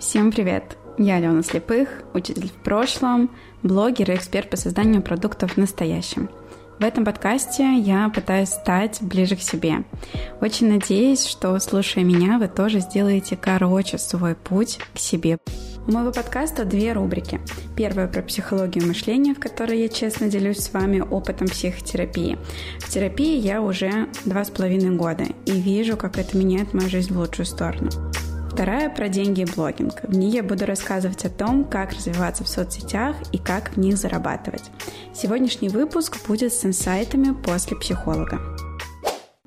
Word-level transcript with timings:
Всем 0.00 0.32
привет! 0.32 0.78
Я 0.96 1.16
Алена 1.16 1.42
Слепых, 1.42 2.04
учитель 2.14 2.48
в 2.48 2.62
прошлом, 2.64 3.30
блогер 3.62 4.10
и 4.10 4.14
эксперт 4.14 4.48
по 4.48 4.56
созданию 4.56 5.02
продуктов 5.02 5.52
в 5.52 5.56
настоящем. 5.58 6.30
В 6.78 6.84
этом 6.84 7.04
подкасте 7.04 7.74
я 7.76 8.08
пытаюсь 8.08 8.48
стать 8.48 9.02
ближе 9.02 9.36
к 9.36 9.42
себе. 9.42 9.84
Очень 10.40 10.72
надеюсь, 10.72 11.26
что, 11.26 11.58
слушая 11.58 12.02
меня, 12.02 12.38
вы 12.38 12.48
тоже 12.48 12.80
сделаете 12.80 13.36
короче 13.36 13.98
свой 13.98 14.34
путь 14.34 14.78
к 14.94 14.98
себе. 14.98 15.36
У 15.86 15.92
моего 15.92 16.12
подкаста 16.12 16.64
две 16.64 16.94
рубрики. 16.94 17.38
Первая 17.76 18.08
про 18.08 18.22
психологию 18.22 18.86
мышления, 18.86 19.34
в 19.34 19.38
которой 19.38 19.82
я 19.82 19.88
честно 19.90 20.28
делюсь 20.28 20.60
с 20.60 20.72
вами 20.72 21.00
опытом 21.00 21.46
психотерапии. 21.46 22.38
В 22.78 22.88
терапии 22.88 23.36
я 23.36 23.60
уже 23.60 24.08
два 24.24 24.46
с 24.46 24.50
половиной 24.50 24.96
года 24.96 25.24
и 25.44 25.52
вижу, 25.52 25.98
как 25.98 26.16
это 26.16 26.38
меняет 26.38 26.72
мою 26.72 26.88
жизнь 26.88 27.12
в 27.12 27.18
лучшую 27.18 27.44
сторону. 27.44 27.90
Вторая 28.60 28.90
про 28.90 29.08
деньги 29.08 29.40
и 29.40 29.44
блогинг. 29.46 30.02
В 30.02 30.14
ней 30.14 30.32
я 30.32 30.42
буду 30.42 30.66
рассказывать 30.66 31.24
о 31.24 31.30
том, 31.30 31.64
как 31.64 31.92
развиваться 31.92 32.44
в 32.44 32.48
соцсетях 32.48 33.16
и 33.32 33.38
как 33.38 33.70
в 33.70 33.78
них 33.78 33.96
зарабатывать. 33.96 34.70
Сегодняшний 35.14 35.70
выпуск 35.70 36.18
будет 36.28 36.52
с 36.52 36.62
инсайтами 36.66 37.32
после 37.42 37.78
психолога. 37.78 38.38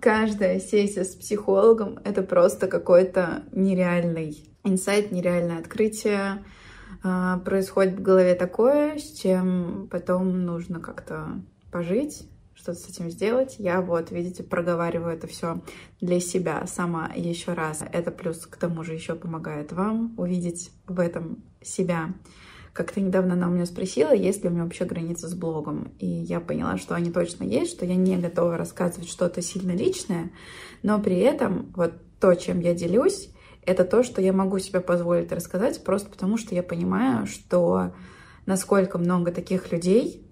Каждая 0.02 0.60
сессия 0.60 1.04
с 1.04 1.14
психологом— 1.14 2.00
это 2.04 2.24
просто 2.24 2.66
какой-то 2.66 3.44
нереальный 3.52 4.52
инсайт, 4.64 5.12
нереальное 5.12 5.60
открытие. 5.60 6.44
А, 7.04 7.38
происходит 7.38 8.00
в 8.00 8.02
голове 8.02 8.34
такое, 8.34 8.98
с 8.98 9.12
чем 9.20 9.90
потом 9.92 10.44
нужно 10.44 10.80
как-то 10.80 11.40
пожить, 11.72 12.28
что-то 12.64 12.80
с 12.80 12.90
этим 12.90 13.12
сделать. 13.12 13.56
Я 13.60 13.82
вот, 13.82 14.10
видите, 14.12 14.42
проговариваю 14.42 15.14
это 15.14 15.28
все 15.28 15.62
для 16.00 16.22
себя 16.22 16.66
сама 16.66 17.12
еще 17.14 17.54
раз. 17.54 17.84
Это 17.92 18.10
плюс 18.10 18.46
к 18.46 18.56
тому 18.56 18.84
же 18.84 18.94
еще 18.94 19.16
помогает 19.16 19.74
вам 19.74 20.14
увидеть 20.18 20.72
в 20.88 21.00
этом 21.00 21.44
себя. 21.62 22.14
Как-то 22.72 23.02
недавно 23.02 23.34
она 23.34 23.50
у 23.50 23.52
меня 23.52 23.66
спросила, 23.66 24.14
есть 24.14 24.44
ли 24.44 24.50
у 24.50 24.52
меня 24.54 24.64
вообще 24.64 24.86
границы 24.86 25.28
с 25.28 25.36
блогом. 25.36 25.92
И 26.00 26.08
я 26.08 26.40
поняла, 26.40 26.78
что 26.78 26.96
они 26.96 27.12
точно 27.12 27.44
есть, 27.44 27.72
что 27.72 27.86
я 27.86 27.96
не 27.96 28.18
готова 28.18 28.58
рассказывать 28.58 29.10
что-то 29.10 29.42
сильно 29.42 29.74
личное, 29.74 30.32
но 30.82 31.00
при 31.00 31.20
этом 31.20 31.72
вот 31.76 31.94
то, 32.20 32.34
чем 32.34 32.62
я 32.62 32.74
делюсь, 32.74 33.30
это 33.66 33.84
то, 33.84 34.04
что 34.04 34.22
я 34.22 34.32
могу 34.32 34.58
себе 34.60 34.80
позволить 34.80 35.32
рассказать, 35.34 35.84
просто 35.84 36.10
потому 36.10 36.38
что 36.38 36.56
я 36.56 36.64
понимаю, 36.64 37.28
что 37.28 37.94
насколько 38.46 38.98
много 38.98 39.32
таких 39.32 39.72
людей, 39.72 40.26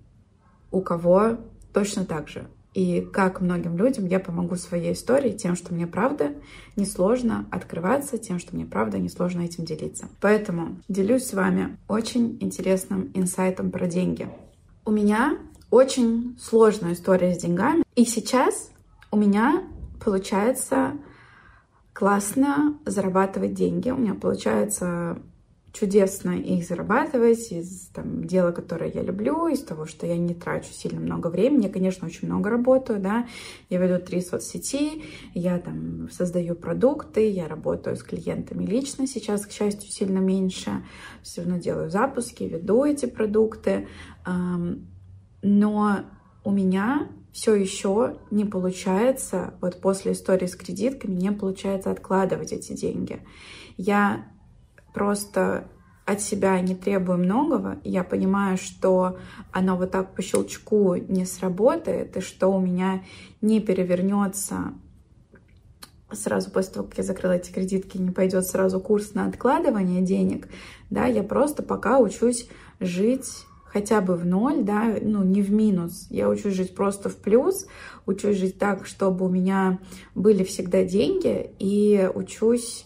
у 0.72 0.82
кого 0.82 1.38
точно 1.74 2.06
так 2.06 2.28
же. 2.28 2.48
И 2.74 3.02
как 3.02 3.42
многим 3.42 3.76
людям 3.76 4.06
я 4.06 4.20
помогу 4.20 4.56
своей 4.56 4.94
историей 4.94 5.38
тем, 5.38 5.56
что 5.56 5.74
мне 5.74 5.88
правда 5.88 6.34
несложно 6.78 7.46
открываться, 7.52 8.18
тем, 8.18 8.40
что 8.40 8.56
мне 8.56 8.66
правда 8.66 8.98
несложно 8.98 9.42
этим 9.42 9.66
делиться. 9.66 10.08
Поэтому 10.22 10.78
делюсь 10.88 11.26
с 11.26 11.34
вами 11.34 11.78
очень 11.90 12.38
интересным 12.40 13.12
инсайтом 13.14 13.72
про 13.72 13.88
деньги. 13.88 14.30
У 14.86 14.92
меня 14.92 15.38
очень 15.70 16.38
сложная 16.40 16.94
история 16.94 17.34
с 17.36 17.42
деньгами. 17.42 17.84
И 17.96 18.06
сейчас 18.06 18.72
у 19.12 19.18
меня 19.18 19.64
получается 20.04 20.94
классно 21.94 22.80
зарабатывать 22.86 23.54
деньги. 23.54 23.90
У 23.90 23.98
меня 23.98 24.14
получается 24.14 25.22
чудесно 25.74 26.32
их 26.32 26.68
зарабатывать 26.68 27.52
из 27.52 27.88
там, 27.94 28.26
дела, 28.26 28.52
которое 28.52 28.92
я 28.92 29.02
люблю, 29.02 29.48
из 29.48 29.64
того, 29.64 29.86
что 29.86 30.06
я 30.06 30.18
не 30.18 30.34
трачу 30.34 30.72
сильно 30.74 31.00
много 31.00 31.28
времени. 31.28 31.68
Я, 31.68 31.70
конечно, 31.70 32.08
очень 32.08 32.28
много 32.28 32.50
работаю, 32.50 33.00
да. 33.00 33.28
Я 33.70 33.80
веду 33.80 34.04
три 34.04 34.22
соцсети, 34.22 35.04
я 35.34 35.60
там 35.60 36.10
создаю 36.12 36.56
продукты, 36.56 37.30
я 37.30 37.48
работаю 37.48 37.96
с 37.96 38.04
клиентами 38.04 38.66
лично 38.66 39.08
сейчас, 39.08 39.46
к 39.46 39.52
счастью, 39.52 39.90
сильно 39.92 40.20
меньше. 40.20 40.84
Все 41.24 41.42
равно 41.42 41.58
делаю 41.58 41.90
запуски, 41.90 42.44
веду 42.44 42.84
эти 42.84 43.06
продукты. 43.06 43.88
Но 45.42 46.00
у 46.44 46.52
меня 46.52 47.10
все 47.32 47.56
еще 47.56 48.18
не 48.30 48.44
получается, 48.44 49.54
вот 49.62 49.80
после 49.80 50.12
истории 50.12 50.48
с 50.48 50.56
кредитками, 50.56 51.14
не 51.14 51.32
получается 51.32 51.92
откладывать 51.92 52.52
эти 52.52 52.74
деньги. 52.74 53.22
Я 53.78 54.28
просто 54.94 55.66
от 56.06 56.22
себя 56.22 56.60
не 56.60 56.76
требую 56.76 57.20
многого, 57.20 57.78
я 57.84 58.04
понимаю, 58.04 58.58
что 58.58 59.18
оно 59.52 59.78
вот 59.78 59.92
так 59.92 60.16
по 60.16 60.22
щелчку 60.22 60.96
не 60.96 61.26
сработает, 61.26 62.18
и 62.18 62.22
что 62.22 62.50
у 62.50 62.60
меня 62.60 63.04
не 63.42 63.60
перевернется 63.60 64.74
сразу 66.12 66.52
после 66.52 66.74
того, 66.74 66.88
как 66.88 66.98
я 66.98 67.04
закрыла 67.04 67.34
эти 67.34 67.52
кредитки, 67.52 67.98
не 67.98 68.12
пойдет 68.12 68.46
сразу 68.46 68.80
курс 68.80 69.14
на 69.14 69.28
откладывание 69.28 70.02
денег, 70.02 70.50
да, 70.90 71.06
я 71.06 71.24
просто 71.24 71.64
пока 71.64 72.00
учусь 72.00 72.50
жить 72.80 73.46
хотя 73.64 74.02
бы 74.02 74.16
в 74.16 74.26
ноль, 74.26 74.64
да, 74.64 74.98
ну, 75.02 75.24
не 75.24 75.42
в 75.42 75.52
минус. 75.52 76.08
Я 76.10 76.28
учусь 76.28 76.56
жить 76.56 76.76
просто 76.76 77.08
в 77.08 77.16
плюс, 77.16 77.68
учусь 78.06 78.36
жить 78.36 78.60
так, 78.60 78.86
чтобы 78.86 79.26
у 79.26 79.30
меня 79.30 79.80
были 80.14 80.44
всегда 80.44 80.84
деньги, 80.84 81.52
и 81.58 82.10
учусь 82.14 82.86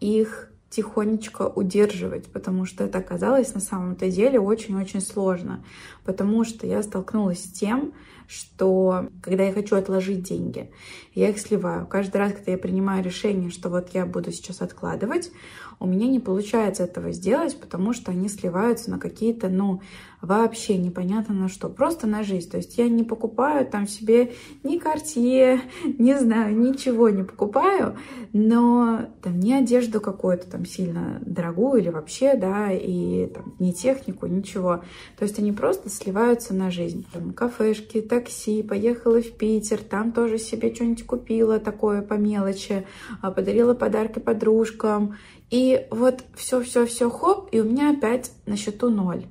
их 0.00 0.51
тихонечко 0.72 1.42
удерживать, 1.42 2.32
потому 2.32 2.64
что 2.64 2.84
это 2.84 2.98
оказалось 2.98 3.54
на 3.54 3.60
самом-то 3.60 4.10
деле 4.10 4.40
очень-очень 4.40 5.02
сложно, 5.02 5.62
потому 6.04 6.44
что 6.44 6.66
я 6.66 6.82
столкнулась 6.82 7.44
с 7.44 7.52
тем, 7.52 7.92
что 8.26 9.08
когда 9.20 9.44
я 9.44 9.52
хочу 9.52 9.76
отложить 9.76 10.22
деньги, 10.22 10.70
я 11.14 11.28
их 11.28 11.38
сливаю. 11.38 11.86
Каждый 11.86 12.16
раз, 12.16 12.32
когда 12.32 12.52
я 12.52 12.58
принимаю 12.58 13.04
решение, 13.04 13.50
что 13.50 13.68
вот 13.68 13.90
я 13.92 14.06
буду 14.06 14.32
сейчас 14.32 14.62
откладывать, 14.62 15.30
у 15.78 15.86
меня 15.86 16.06
не 16.06 16.20
получается 16.20 16.84
этого 16.84 17.12
сделать, 17.12 17.60
потому 17.60 17.92
что 17.92 18.10
они 18.10 18.30
сливаются 18.30 18.90
на 18.90 18.98
какие-то, 18.98 19.50
ну, 19.50 19.82
вообще 20.22 20.76
непонятно 20.76 21.34
на 21.34 21.48
что, 21.48 21.68
просто 21.68 22.06
на 22.06 22.22
жизнь. 22.22 22.48
То 22.48 22.56
есть 22.56 22.78
я 22.78 22.88
не 22.88 23.02
покупаю 23.02 23.66
там 23.66 23.88
себе 23.88 24.32
ни 24.62 24.78
картье, 24.78 25.60
не 25.98 26.18
знаю, 26.18 26.56
ничего 26.56 27.10
не 27.10 27.24
покупаю, 27.24 27.96
но 28.32 29.00
там 29.20 29.40
не 29.40 29.54
одежду 29.54 30.00
какую-то 30.00 30.48
там 30.48 30.64
сильно 30.64 31.20
дорогую 31.26 31.82
или 31.82 31.88
вообще, 31.90 32.34
да, 32.36 32.70
и 32.70 33.26
там 33.26 33.54
не 33.58 33.74
технику, 33.74 34.26
ничего. 34.26 34.82
То 35.18 35.24
есть 35.24 35.38
они 35.40 35.50
просто 35.50 35.90
сливаются 35.90 36.54
на 36.54 36.70
жизнь. 36.70 37.04
Там 37.12 37.32
кафешки, 37.32 38.00
такси, 38.00 38.62
поехала 38.62 39.20
в 39.20 39.32
Питер, 39.32 39.78
там 39.78 40.12
тоже 40.12 40.38
себе 40.38 40.72
что-нибудь 40.72 41.04
купила 41.04 41.58
такое 41.58 42.00
по 42.00 42.14
мелочи, 42.14 42.86
а, 43.20 43.32
подарила 43.32 43.74
подарки 43.74 44.20
подружкам. 44.20 45.16
И 45.50 45.86
вот 45.90 46.24
все-все-все 46.34 47.10
хоп, 47.10 47.48
и 47.52 47.60
у 47.60 47.64
меня 47.64 47.90
опять 47.90 48.30
на 48.46 48.56
счету 48.56 48.88
ноль. 48.88 49.26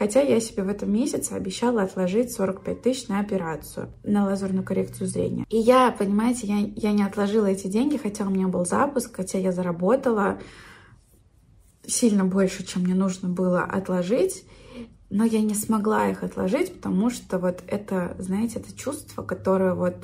Хотя 0.00 0.22
я 0.22 0.40
себе 0.40 0.62
в 0.62 0.68
этом 0.70 0.90
месяце 0.90 1.34
обещала 1.34 1.82
отложить 1.82 2.32
45 2.32 2.80
тысяч 2.80 3.08
на 3.08 3.20
операцию, 3.20 3.92
на 4.02 4.24
лазерную 4.24 4.64
коррекцию 4.64 5.08
зрения. 5.08 5.44
И 5.50 5.58
я, 5.58 5.90
понимаете, 5.92 6.46
я, 6.46 6.56
я 6.74 6.92
не 6.92 7.02
отложила 7.02 7.44
эти 7.44 7.66
деньги, 7.66 7.98
хотя 7.98 8.24
у 8.24 8.30
меня 8.30 8.48
был 8.48 8.64
запуск, 8.64 9.14
хотя 9.14 9.36
я 9.36 9.52
заработала 9.52 10.38
сильно 11.86 12.24
больше, 12.24 12.64
чем 12.64 12.84
мне 12.84 12.94
нужно 12.94 13.28
было 13.28 13.62
отложить. 13.62 14.46
Но 15.10 15.22
я 15.24 15.42
не 15.42 15.54
смогла 15.54 16.08
их 16.08 16.22
отложить, 16.22 16.76
потому 16.76 17.10
что 17.10 17.38
вот 17.38 17.62
это, 17.66 18.16
знаете, 18.18 18.58
это 18.58 18.74
чувство, 18.74 19.22
которое 19.22 19.74
вот 19.74 19.96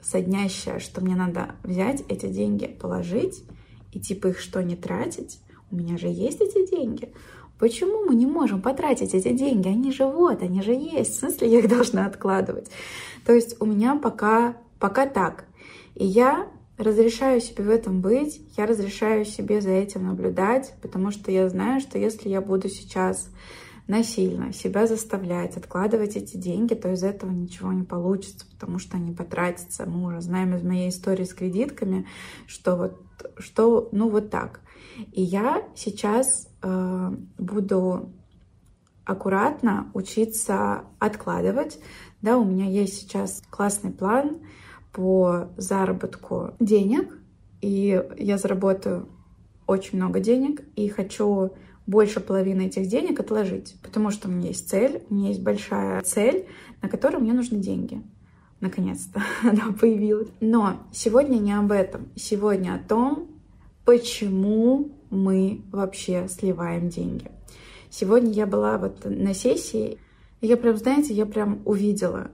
соднящее, 0.00 0.78
что 0.78 1.00
мне 1.00 1.16
надо 1.16 1.56
взять 1.64 2.04
эти 2.08 2.26
деньги, 2.26 2.66
положить 2.66 3.42
и 3.90 3.98
типа 3.98 4.28
их 4.28 4.38
что, 4.38 4.62
не 4.62 4.76
тратить? 4.76 5.40
У 5.72 5.74
меня 5.74 5.98
же 5.98 6.06
есть 6.06 6.40
эти 6.40 6.70
деньги. 6.70 7.12
Почему 7.58 8.04
мы 8.04 8.14
не 8.14 8.26
можем 8.26 8.60
потратить 8.60 9.14
эти 9.14 9.32
деньги? 9.32 9.68
Они 9.68 9.90
же 9.90 10.04
вот, 10.04 10.42
они 10.42 10.62
же 10.62 10.72
есть. 10.72 11.14
В 11.14 11.18
смысле 11.20 11.48
я 11.48 11.58
их 11.60 11.68
должна 11.68 12.06
откладывать? 12.06 12.70
То 13.24 13.32
есть 13.32 13.60
у 13.60 13.66
меня 13.66 13.96
пока, 13.96 14.56
пока 14.78 15.06
так. 15.06 15.46
И 15.94 16.04
я 16.04 16.46
разрешаю 16.76 17.40
себе 17.40 17.64
в 17.64 17.70
этом 17.70 18.00
быть, 18.02 18.42
я 18.56 18.66
разрешаю 18.66 19.24
себе 19.24 19.60
за 19.60 19.70
этим 19.70 20.06
наблюдать, 20.06 20.74
потому 20.82 21.10
что 21.10 21.30
я 21.30 21.48
знаю, 21.48 21.80
что 21.80 21.98
если 21.98 22.28
я 22.28 22.42
буду 22.42 22.68
сейчас 22.68 23.30
насильно 23.88 24.52
себя 24.52 24.86
заставлять 24.86 25.56
откладывать 25.56 26.16
эти 26.16 26.36
деньги, 26.36 26.74
то 26.74 26.90
из 26.92 27.02
этого 27.02 27.30
ничего 27.30 27.72
не 27.72 27.84
получится, 27.84 28.46
потому 28.50 28.78
что 28.78 28.96
они 28.96 29.12
потратятся. 29.12 29.86
Мы 29.86 30.08
уже 30.08 30.20
знаем 30.20 30.54
из 30.54 30.62
моей 30.62 30.88
истории 30.88 31.24
с 31.24 31.34
кредитками, 31.34 32.06
что 32.46 32.76
вот, 32.76 33.00
что, 33.38 33.88
ну 33.92 34.08
вот 34.08 34.30
так. 34.30 34.60
И 35.12 35.22
я 35.22 35.62
сейчас 35.74 36.48
э, 36.62 37.12
буду 37.38 38.12
аккуратно 39.04 39.90
учиться 39.94 40.84
откладывать. 40.98 41.78
Да, 42.22 42.38
у 42.38 42.44
меня 42.44 42.66
есть 42.66 42.94
сейчас 42.94 43.40
классный 43.50 43.92
план 43.92 44.38
по 44.92 45.48
заработку 45.56 46.54
денег, 46.58 47.16
и 47.60 48.02
я 48.18 48.36
заработаю 48.36 49.08
очень 49.66 49.98
много 49.98 50.20
денег, 50.20 50.62
и 50.74 50.88
хочу 50.88 51.52
больше 51.86 52.20
половины 52.20 52.66
этих 52.66 52.88
денег 52.88 53.20
отложить, 53.20 53.76
потому 53.82 54.10
что 54.10 54.28
у 54.28 54.30
меня 54.30 54.48
есть 54.48 54.68
цель, 54.68 55.02
у 55.08 55.14
меня 55.14 55.28
есть 55.28 55.42
большая 55.42 56.02
цель, 56.02 56.46
на 56.82 56.88
которую 56.88 57.22
мне 57.22 57.32
нужны 57.32 57.58
деньги. 57.58 58.02
Наконец-то 58.60 59.22
она 59.42 59.72
появилась. 59.72 60.28
Но 60.40 60.86
сегодня 60.92 61.38
не 61.38 61.52
об 61.52 61.72
этом. 61.72 62.08
Сегодня 62.16 62.74
о 62.74 62.78
том, 62.78 63.28
почему 63.84 64.92
мы 65.10 65.62
вообще 65.70 66.26
сливаем 66.28 66.88
деньги. 66.88 67.30
Сегодня 67.90 68.32
я 68.32 68.46
была 68.46 68.78
вот 68.78 69.04
на 69.04 69.32
сессии, 69.32 69.98
и 70.40 70.46
я 70.46 70.56
прям, 70.56 70.76
знаете, 70.76 71.14
я 71.14 71.24
прям 71.24 71.62
увидела, 71.64 72.30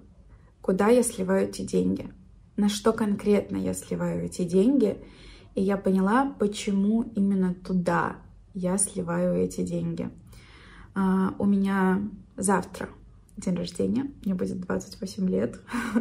куда 0.61 0.89
я 0.89 1.03
сливаю 1.03 1.49
эти 1.49 1.63
деньги, 1.63 2.09
на 2.57 2.69
что 2.69 2.93
конкретно 2.93 3.59
я 3.59 3.75
сливаю 3.75 4.25
эти 4.25 4.43
деньги, 4.45 4.97
и 5.55 5.63
я 5.63 5.77
поняла, 5.77 6.35
почему 6.39 7.03
именно 7.15 7.55
туда 7.55 8.17
я 8.55 8.79
сливаю 8.79 9.37
эти 9.37 9.63
деньги. 9.63 10.11
А, 10.95 11.35
у 11.39 11.47
меня 11.47 12.03
завтра 12.37 12.89
день 13.37 13.55
рождения, 13.55 14.07
мне 14.25 14.35
будет 14.35 14.61
28 14.61 15.29
лет. 15.29 15.61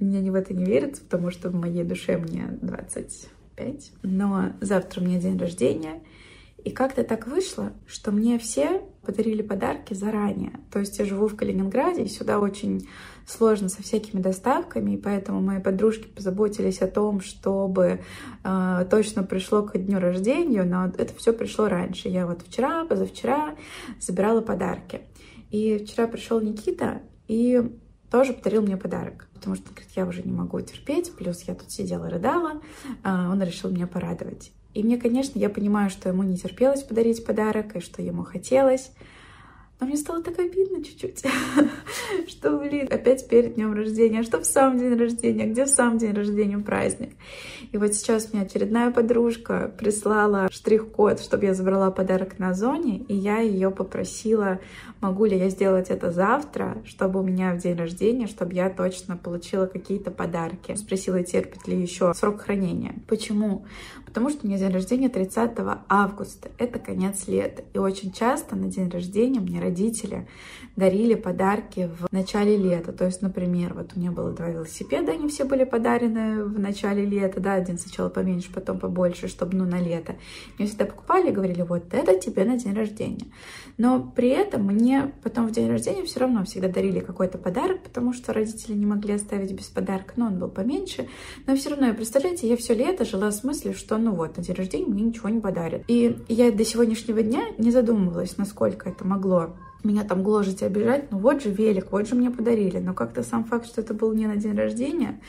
Мне 0.00 0.20
не 0.20 0.30
в 0.30 0.34
это 0.36 0.54
не 0.54 0.64
верится, 0.64 1.02
потому 1.02 1.30
что 1.30 1.50
в 1.50 1.54
моей 1.54 1.82
душе 1.82 2.16
мне 2.16 2.56
25. 2.62 3.92
Но 4.02 4.52
завтра 4.60 5.00
у 5.00 5.04
меня 5.04 5.20
день 5.20 5.36
рождения, 5.36 6.02
и 6.64 6.70
как-то 6.70 7.02
так 7.02 7.26
вышло, 7.26 7.72
что 7.86 8.12
мне 8.12 8.38
все 8.38 8.82
подарили 9.04 9.42
подарки 9.42 9.94
заранее. 9.94 10.60
То 10.70 10.78
есть 10.78 10.98
я 10.98 11.04
живу 11.04 11.26
в 11.26 11.34
Калининграде, 11.34 12.04
и 12.04 12.08
сюда 12.08 12.38
очень 12.38 12.88
сложно 13.26 13.68
со 13.68 13.82
всякими 13.82 14.20
доставками, 14.20 14.92
и 14.92 14.96
поэтому 14.96 15.40
мои 15.40 15.60
подружки 15.60 16.06
позаботились 16.06 16.80
о 16.80 16.86
том, 16.86 17.20
чтобы 17.20 18.00
э, 18.44 18.86
точно 18.90 19.24
пришло 19.24 19.62
к 19.62 19.76
дню 19.76 19.98
рождения, 19.98 20.62
но 20.62 20.86
это 20.86 21.14
все 21.16 21.32
пришло 21.32 21.68
раньше. 21.68 22.08
Я 22.08 22.26
вот 22.26 22.42
вчера, 22.42 22.84
позавчера 22.84 23.56
забирала 24.00 24.40
подарки. 24.40 25.02
И 25.50 25.78
вчера 25.78 26.06
пришел 26.06 26.40
Никита 26.40 27.02
и 27.26 27.60
тоже 28.10 28.34
подарил 28.34 28.62
мне 28.62 28.76
подарок, 28.76 29.28
потому 29.34 29.56
что 29.56 29.70
говорит, 29.70 29.90
я 29.96 30.06
уже 30.06 30.22
не 30.22 30.32
могу 30.32 30.60
терпеть, 30.60 31.12
плюс 31.16 31.42
я 31.42 31.54
тут 31.54 31.70
сидела, 31.70 32.08
рыдала, 32.08 32.60
а 33.02 33.30
он 33.30 33.42
решил 33.42 33.70
меня 33.70 33.86
порадовать. 33.86 34.52
И 34.74 34.82
мне, 34.82 34.96
конечно, 34.98 35.38
я 35.38 35.50
понимаю, 35.50 35.90
что 35.90 36.08
ему 36.08 36.22
не 36.22 36.36
терпелось 36.36 36.82
подарить 36.82 37.24
подарок, 37.24 37.76
и 37.76 37.80
что 37.80 38.02
ему 38.02 38.24
хотелось, 38.24 38.90
но 39.82 39.88
мне 39.88 39.96
стало 39.96 40.22
так 40.22 40.38
обидно 40.38 40.84
чуть-чуть, 40.84 41.24
что, 42.28 42.56
блин, 42.56 42.86
опять 42.88 43.28
перед 43.28 43.56
днем 43.56 43.74
рождения, 43.74 44.20
а 44.20 44.22
что 44.22 44.38
в 44.38 44.44
самом 44.44 44.78
день 44.78 44.94
рождения, 44.96 45.44
где 45.46 45.64
в 45.64 45.70
самом 45.70 45.98
день 45.98 46.12
рождения 46.12 46.56
праздник. 46.58 47.16
И 47.72 47.78
вот 47.78 47.92
сейчас 47.92 48.32
мне 48.32 48.42
очередная 48.42 48.92
подружка 48.92 49.74
прислала 49.76 50.48
штрих-код, 50.52 51.20
чтобы 51.20 51.46
я 51.46 51.54
забрала 51.54 51.90
подарок 51.90 52.38
на 52.38 52.54
зоне, 52.54 52.98
и 53.08 53.14
я 53.16 53.38
ее 53.40 53.72
попросила, 53.72 54.60
могу 55.00 55.24
ли 55.24 55.36
я 55.36 55.48
сделать 55.48 55.90
это 55.90 56.12
завтра, 56.12 56.80
чтобы 56.84 57.18
у 57.18 57.24
меня 57.24 57.52
в 57.52 57.58
день 57.58 57.76
рождения, 57.76 58.28
чтобы 58.28 58.54
я 58.54 58.70
точно 58.70 59.16
получила 59.16 59.66
какие-то 59.66 60.12
подарки. 60.12 60.76
Спросила, 60.76 61.24
терпит 61.24 61.66
ли 61.66 61.76
еще 61.82 62.14
срок 62.14 62.42
хранения. 62.42 62.94
Почему? 63.08 63.66
Потому 64.06 64.28
что 64.28 64.44
у 64.44 64.46
меня 64.46 64.58
день 64.58 64.72
рождения 64.72 65.08
30 65.08 65.52
августа, 65.88 66.50
это 66.58 66.78
конец 66.78 67.26
лета. 67.26 67.64
И 67.72 67.78
очень 67.78 68.12
часто 68.12 68.54
на 68.54 68.68
день 68.68 68.90
рождения 68.90 69.40
мне 69.40 69.58
родители 69.58 69.71
дарили 70.76 71.14
подарки 71.14 71.90
в 71.98 72.12
начале 72.12 72.56
лета. 72.56 72.92
То 72.92 73.06
есть, 73.06 73.22
например, 73.22 73.74
вот 73.74 73.92
у 73.94 74.00
меня 74.00 74.10
было 74.10 74.32
два 74.32 74.48
велосипеда, 74.48 75.12
они 75.12 75.28
все 75.28 75.44
были 75.44 75.64
подарены 75.64 76.44
в 76.44 76.58
начале 76.58 77.04
лета, 77.04 77.40
да, 77.40 77.54
один 77.54 77.78
сначала 77.78 78.08
поменьше, 78.08 78.52
потом 78.52 78.78
побольше, 78.78 79.28
чтобы, 79.28 79.56
ну, 79.56 79.64
на 79.64 79.80
лето. 79.80 80.16
Мне 80.58 80.66
всегда 80.66 80.86
покупали 80.86 81.30
и 81.30 81.32
говорили, 81.32 81.62
вот 81.62 81.92
это 81.92 82.18
тебе 82.18 82.44
на 82.44 82.58
день 82.58 82.74
рождения. 82.74 83.26
Но 83.78 84.12
при 84.14 84.28
этом 84.28 84.64
мне 84.64 85.12
потом 85.22 85.46
в 85.46 85.52
день 85.52 85.68
рождения 85.68 86.04
все 86.04 86.20
равно 86.20 86.44
всегда 86.44 86.68
дарили 86.68 87.00
какой-то 87.00 87.38
подарок, 87.38 87.82
потому 87.82 88.12
что 88.12 88.32
родители 88.32 88.74
не 88.74 88.86
могли 88.86 89.14
оставить 89.14 89.52
без 89.52 89.66
подарка, 89.66 90.14
но 90.16 90.26
он 90.26 90.38
был 90.38 90.48
поменьше. 90.48 91.08
Но 91.46 91.56
все 91.56 91.70
равно, 91.70 91.92
представляете, 91.94 92.48
я 92.48 92.56
все 92.56 92.74
лето 92.74 93.04
жила 93.04 93.30
с 93.30 93.44
мыслью, 93.44 93.74
что 93.74 93.98
ну 93.98 94.12
вот, 94.12 94.36
на 94.36 94.42
день 94.42 94.54
рождения 94.54 94.86
мне 94.86 95.02
ничего 95.02 95.28
не 95.28 95.40
подарят. 95.40 95.82
И 95.88 96.16
я 96.28 96.50
до 96.50 96.64
сегодняшнего 96.64 97.22
дня 97.22 97.46
не 97.58 97.70
задумывалась, 97.70 98.36
насколько 98.36 98.88
это 98.88 99.06
могло 99.06 99.54
меня 99.84 100.04
там 100.04 100.22
гложить 100.22 100.62
и 100.62 100.64
обижать, 100.64 101.10
ну 101.10 101.18
вот 101.18 101.42
же 101.42 101.50
велик, 101.50 101.92
вот 101.92 102.08
же 102.08 102.14
мне 102.14 102.30
подарили. 102.30 102.78
Но 102.78 102.94
как-то 102.94 103.22
сам 103.22 103.44
факт, 103.44 103.66
что 103.66 103.80
это 103.80 103.94
был 103.94 104.12
не 104.12 104.26
на 104.26 104.36
день 104.36 104.54
рождения, 104.54 105.20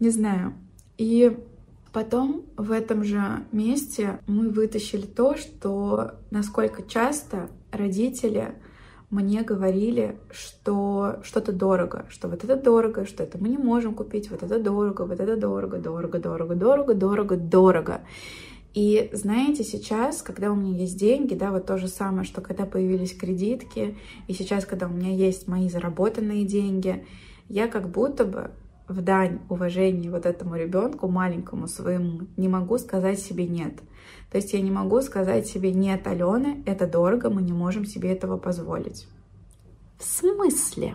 не 0.00 0.10
знаю. 0.10 0.54
И 0.96 1.36
потом 1.92 2.44
в 2.56 2.72
этом 2.72 3.04
же 3.04 3.22
месте 3.52 4.20
мы 4.26 4.50
вытащили 4.50 5.06
то, 5.06 5.36
что 5.36 6.12
насколько 6.30 6.82
часто 6.82 7.48
родители 7.72 8.54
мне 9.10 9.42
говорили, 9.42 10.18
что 10.30 11.16
что-то 11.22 11.52
дорого, 11.52 12.04
что 12.10 12.28
вот 12.28 12.44
это 12.44 12.56
дорого, 12.56 13.06
что 13.06 13.22
это 13.22 13.38
мы 13.38 13.48
не 13.48 13.56
можем 13.56 13.94
купить, 13.94 14.30
вот 14.30 14.42
это 14.42 14.58
дорого, 14.58 15.02
вот 15.02 15.18
это 15.18 15.36
дорого, 15.36 15.78
дорого, 15.78 16.18
дорого, 16.18 16.54
дорого, 16.54 16.94
дорого, 16.94 17.36
дорого. 17.36 18.00
И 18.74 19.10
знаете, 19.12 19.64
сейчас, 19.64 20.22
когда 20.22 20.52
у 20.52 20.54
меня 20.54 20.78
есть 20.78 20.98
деньги, 20.98 21.34
да, 21.34 21.50
вот 21.50 21.66
то 21.66 21.78
же 21.78 21.88
самое, 21.88 22.24
что 22.24 22.40
когда 22.40 22.64
появились 22.64 23.16
кредитки, 23.16 23.96
и 24.26 24.32
сейчас, 24.32 24.66
когда 24.66 24.86
у 24.86 24.90
меня 24.90 25.12
есть 25.14 25.48
мои 25.48 25.68
заработанные 25.68 26.44
деньги, 26.44 27.04
я 27.48 27.66
как 27.66 27.88
будто 27.88 28.24
бы 28.24 28.50
в 28.86 29.02
дань 29.02 29.40
уважения 29.48 30.10
вот 30.10 30.26
этому 30.26 30.56
ребенку, 30.56 31.08
маленькому 31.08 31.66
своему, 31.66 32.22
не 32.36 32.48
могу 32.48 32.78
сказать 32.78 33.18
себе 33.18 33.46
нет. 33.46 33.74
То 34.30 34.38
есть 34.38 34.52
я 34.52 34.60
не 34.60 34.70
могу 34.70 35.00
сказать 35.00 35.46
себе 35.46 35.72
нет, 35.72 36.06
Алена, 36.06 36.56
это 36.66 36.86
дорого, 36.86 37.30
мы 37.30 37.42
не 37.42 37.52
можем 37.52 37.84
себе 37.84 38.12
этого 38.12 38.36
позволить. 38.36 39.06
В 39.98 40.04
смысле? 40.04 40.94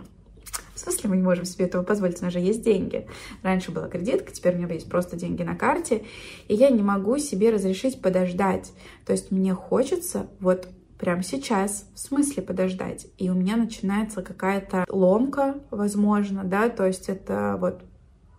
В 0.74 0.80
смысле 0.80 1.10
мы 1.10 1.16
не 1.16 1.22
можем 1.22 1.44
себе 1.44 1.66
этого 1.66 1.82
позволить? 1.82 2.20
У 2.20 2.24
нас 2.24 2.32
же 2.32 2.40
есть 2.40 2.62
деньги. 2.62 3.06
Раньше 3.42 3.70
была 3.70 3.88
кредитка, 3.88 4.32
теперь 4.32 4.54
у 4.54 4.58
меня 4.58 4.72
есть 4.72 4.88
просто 4.88 5.16
деньги 5.16 5.42
на 5.42 5.54
карте, 5.54 6.04
и 6.48 6.54
я 6.54 6.70
не 6.70 6.82
могу 6.82 7.18
себе 7.18 7.50
разрешить 7.50 8.02
подождать. 8.02 8.72
То 9.06 9.12
есть 9.12 9.30
мне 9.30 9.54
хочется 9.54 10.26
вот 10.40 10.68
прямо 10.98 11.22
сейчас, 11.22 11.86
в 11.94 12.00
смысле 12.00 12.42
подождать. 12.42 13.06
И 13.18 13.30
у 13.30 13.34
меня 13.34 13.56
начинается 13.56 14.22
какая-то 14.22 14.84
ломка, 14.88 15.56
возможно, 15.70 16.44
да, 16.44 16.68
то 16.68 16.86
есть 16.86 17.08
это 17.08 17.56
вот 17.60 17.82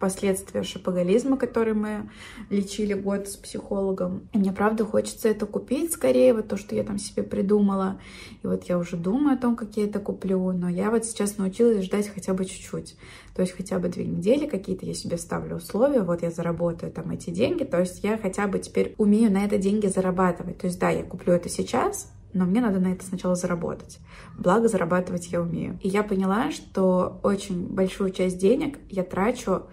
последствия 0.05 0.61
шапоголизма, 0.61 1.35
который 1.35 1.73
мы 1.73 2.11
лечили 2.51 2.93
год 2.93 3.27
с 3.27 3.37
психологом. 3.37 4.29
И 4.33 4.37
мне 4.37 4.51
правда 4.51 4.85
хочется 4.85 5.29
это 5.29 5.47
купить 5.47 5.93
скорее, 5.93 6.35
вот 6.35 6.47
то, 6.47 6.57
что 6.57 6.75
я 6.75 6.83
там 6.83 6.99
себе 6.99 7.23
придумала. 7.23 7.99
И 8.43 8.45
вот 8.45 8.65
я 8.65 8.77
уже 8.77 8.97
думаю 8.97 9.35
о 9.35 9.41
том, 9.41 9.55
как 9.55 9.75
я 9.77 9.85
это 9.85 9.99
куплю, 9.99 10.51
но 10.51 10.69
я 10.69 10.91
вот 10.91 11.05
сейчас 11.05 11.39
научилась 11.39 11.83
ждать 11.83 12.07
хотя 12.07 12.35
бы 12.35 12.45
чуть-чуть. 12.45 12.97
То 13.35 13.41
есть 13.41 13.57
хотя 13.57 13.79
бы 13.79 13.87
две 13.89 14.05
недели 14.05 14.45
какие-то 14.45 14.85
я 14.85 14.93
себе 14.93 15.17
ставлю 15.17 15.55
условия, 15.55 16.03
вот 16.03 16.21
я 16.21 16.29
заработаю 16.29 16.91
там 16.91 17.09
эти 17.09 17.31
деньги, 17.31 17.63
то 17.63 17.79
есть 17.79 18.03
я 18.03 18.19
хотя 18.19 18.45
бы 18.45 18.59
теперь 18.59 18.93
умею 18.99 19.31
на 19.31 19.43
это 19.43 19.57
деньги 19.57 19.87
зарабатывать. 19.87 20.59
То 20.59 20.67
есть 20.67 20.79
да, 20.79 20.91
я 20.91 21.01
куплю 21.01 21.33
это 21.33 21.49
сейчас, 21.49 22.11
но 22.35 22.45
мне 22.45 22.61
надо 22.61 22.79
на 22.79 22.91
это 22.91 23.03
сначала 23.03 23.33
заработать. 23.33 23.97
Благо, 24.37 24.67
зарабатывать 24.67 25.31
я 25.31 25.41
умею. 25.41 25.79
И 25.81 25.87
я 25.87 26.03
поняла, 26.03 26.51
что 26.51 27.19
очень 27.23 27.65
большую 27.65 28.11
часть 28.11 28.37
денег 28.37 28.77
я 28.89 29.03
трачу 29.03 29.63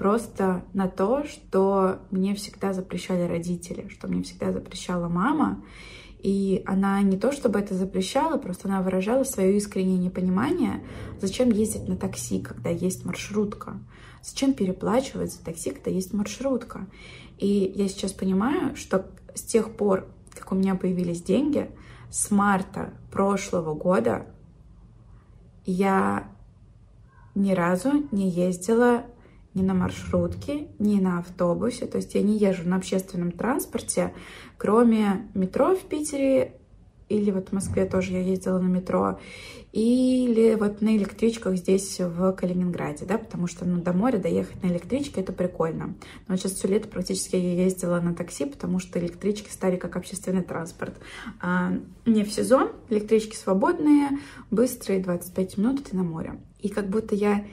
просто 0.00 0.64
на 0.72 0.88
то, 0.88 1.24
что 1.24 1.98
мне 2.10 2.34
всегда 2.34 2.72
запрещали 2.72 3.28
родители, 3.28 3.86
что 3.88 4.08
мне 4.08 4.22
всегда 4.22 4.50
запрещала 4.50 5.08
мама. 5.10 5.62
И 6.20 6.62
она 6.64 7.02
не 7.02 7.18
то 7.18 7.32
чтобы 7.32 7.58
это 7.58 7.74
запрещала, 7.74 8.38
просто 8.38 8.66
она 8.66 8.80
выражала 8.80 9.24
свое 9.24 9.58
искреннее 9.58 9.98
непонимание, 9.98 10.82
зачем 11.20 11.50
ездить 11.50 11.86
на 11.86 11.98
такси, 11.98 12.40
когда 12.40 12.70
есть 12.70 13.04
маршрутка, 13.04 13.78
зачем 14.22 14.54
переплачивать 14.54 15.34
за 15.34 15.44
такси, 15.44 15.68
когда 15.70 15.90
есть 15.90 16.14
маршрутка. 16.14 16.86
И 17.36 17.70
я 17.76 17.86
сейчас 17.86 18.14
понимаю, 18.14 18.76
что 18.76 19.06
с 19.34 19.42
тех 19.42 19.76
пор, 19.76 20.06
как 20.34 20.50
у 20.50 20.54
меня 20.54 20.76
появились 20.76 21.20
деньги, 21.20 21.70
с 22.10 22.30
марта 22.30 22.94
прошлого 23.12 23.74
года 23.74 24.24
я 25.66 26.26
ни 27.34 27.52
разу 27.52 28.08
не 28.12 28.30
ездила 28.30 29.04
ни 29.54 29.62
на 29.62 29.74
маршрутке, 29.74 30.68
ни 30.78 31.00
на 31.00 31.18
автобусе. 31.18 31.86
То 31.86 31.96
есть 31.96 32.14
я 32.14 32.22
не 32.22 32.38
езжу 32.38 32.68
на 32.68 32.76
общественном 32.76 33.32
транспорте, 33.32 34.14
кроме 34.56 35.28
метро 35.34 35.74
в 35.74 35.82
Питере, 35.82 36.54
или 37.10 37.32
вот 37.32 37.48
в 37.48 37.52
Москве 37.52 37.84
тоже 37.86 38.12
я 38.12 38.22
ездила 38.22 38.58
на 38.60 38.68
метро, 38.68 39.18
или 39.72 40.54
вот 40.54 40.80
на 40.80 40.96
электричках 40.96 41.56
здесь 41.56 41.98
в 41.98 42.32
Калининграде, 42.32 43.04
да, 43.04 43.18
потому 43.18 43.48
что 43.48 43.64
ну, 43.64 43.80
до 43.80 43.92
моря 43.92 44.18
доехать 44.18 44.62
на 44.62 44.68
электричке 44.68 45.20
это 45.20 45.32
прикольно. 45.32 45.94
Но 46.28 46.36
сейчас 46.36 46.52
все 46.52 46.68
лето 46.68 46.88
практически 46.88 47.36
я 47.36 47.64
ездила 47.64 48.00
на 48.00 48.14
такси, 48.14 48.46
потому 48.46 48.78
что 48.78 48.98
электрички 48.98 49.50
стали 49.50 49.76
как 49.76 49.96
общественный 49.96 50.42
транспорт. 50.42 50.94
А 51.40 51.72
не 52.06 52.24
в 52.24 52.32
сезон, 52.32 52.70
электрички 52.88 53.36
свободные, 53.36 54.10
быстрые, 54.50 55.00
25 55.00 55.58
минут 55.58 55.92
и 55.92 55.96
на 55.96 56.04
море. 56.04 56.40
И 56.60 56.68
как 56.68 56.88
будто 56.88 57.14
я 57.14 57.44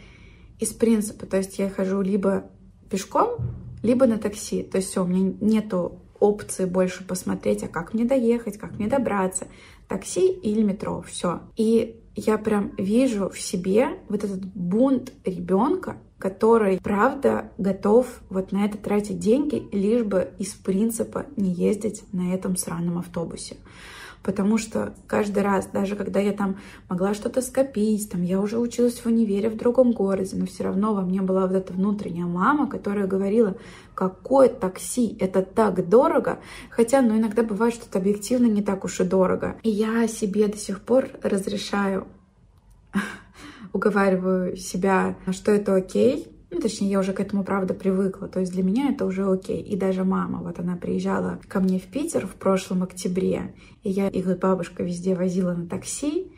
из 0.60 0.74
принципа. 0.74 1.26
То 1.26 1.38
есть 1.38 1.60
я 1.60 1.70
хожу 1.70 2.02
либо 2.02 2.50
пешком, 2.90 3.38
либо 3.84 4.06
на 4.06 4.18
такси. 4.18 4.64
То 4.64 4.78
есть 4.78 4.90
все, 4.90 5.04
у 5.04 5.08
меня 5.08 5.34
нету 5.40 6.00
опции 6.20 6.66
больше 6.66 7.06
посмотреть, 7.06 7.64
а 7.64 7.68
как 7.68 7.94
мне 7.94 8.06
доехать, 8.06 8.58
как 8.58 8.78
мне 8.78 8.88
добраться. 8.88 9.48
Такси 9.88 10.28
или 10.28 10.64
метро, 10.64 11.04
все. 11.08 11.42
И 11.56 12.02
я 12.16 12.38
прям 12.38 12.74
вижу 12.78 13.30
в 13.30 13.40
себе 13.40 14.00
вот 14.10 14.24
этот 14.24 14.44
бунт 14.44 15.14
ребенка, 15.24 15.98
который, 16.18 16.80
правда, 16.82 17.52
готов 17.60 18.08
вот 18.30 18.52
на 18.52 18.66
это 18.66 18.78
тратить 18.78 19.20
деньги, 19.20 19.68
лишь 19.72 20.04
бы 20.04 20.32
из 20.40 20.54
принципа 20.54 21.28
не 21.36 21.52
ездить 21.52 22.04
на 22.12 22.34
этом 22.34 22.58
сраном 22.58 22.98
автобусе 22.98 23.58
потому 24.27 24.57
что 24.57 24.93
каждый 25.07 25.41
раз, 25.41 25.67
даже 25.72 25.96
когда 25.96 26.19
я 26.19 26.34
там 26.34 26.57
могла 26.89 27.13
что-то 27.13 27.41
скопить, 27.41 28.12
там 28.12 28.24
я 28.24 28.41
уже 28.41 28.60
училась 28.60 29.00
в 29.00 29.05
универе 29.05 29.50
в 29.50 29.55
другом 29.55 29.93
городе, 29.93 30.36
но 30.36 30.46
все 30.46 30.65
равно 30.65 30.93
во 30.93 31.01
мне 31.01 31.22
была 31.22 31.48
вот 31.48 31.55
эта 31.55 31.72
внутренняя 31.72 32.25
мама, 32.25 32.67
которая 32.67 33.07
говорила, 33.07 33.55
какое 33.96 34.50
такси, 34.50 35.15
это 35.22 35.43
так 35.43 35.88
дорого, 35.88 36.39
хотя, 36.69 37.01
ну, 37.01 37.17
иногда 37.17 37.41
бывает, 37.41 37.74
что 37.74 37.86
это 37.86 38.00
объективно 38.00 38.48
не 38.48 38.62
так 38.62 38.84
уж 38.84 39.00
и 39.00 39.05
дорого. 39.05 39.55
И 39.63 39.69
я 39.69 40.05
себе 40.10 40.50
до 40.50 40.57
сих 40.57 40.81
пор 40.81 41.07
разрешаю 41.24 42.05
уговариваю 43.72 44.57
себя, 44.57 45.15
что 45.31 45.53
это 45.53 45.74
окей, 45.74 46.37
ну, 46.50 46.60
точнее, 46.62 46.89
я 46.89 47.00
уже 47.00 47.13
к 47.13 47.20
этому, 47.20 47.44
правда, 47.44 47.74
привыкла. 47.74 48.27
То 48.27 48.39
есть 48.39 48.54
для 48.54 48.63
меня 48.63 48.89
это 48.89 49.06
уже 49.06 49.30
окей. 49.30 49.62
И 49.62 49.75
даже 49.75 50.04
мама, 50.04 50.39
вот 50.42 50.60
она 50.60 50.77
приезжала 50.77 51.39
ко 51.48 51.60
мне 51.60 51.77
в 51.77 51.84
Питер 51.84 52.25
в 52.25 52.36
прошлом 52.36 52.84
октябре, 52.84 53.54
и 53.84 53.89
я 53.89 54.08
их 54.08 54.25
бабушка 54.39 54.84
везде 54.84 55.13
возила 55.13 55.54
на 55.54 55.68
такси, 55.68 56.32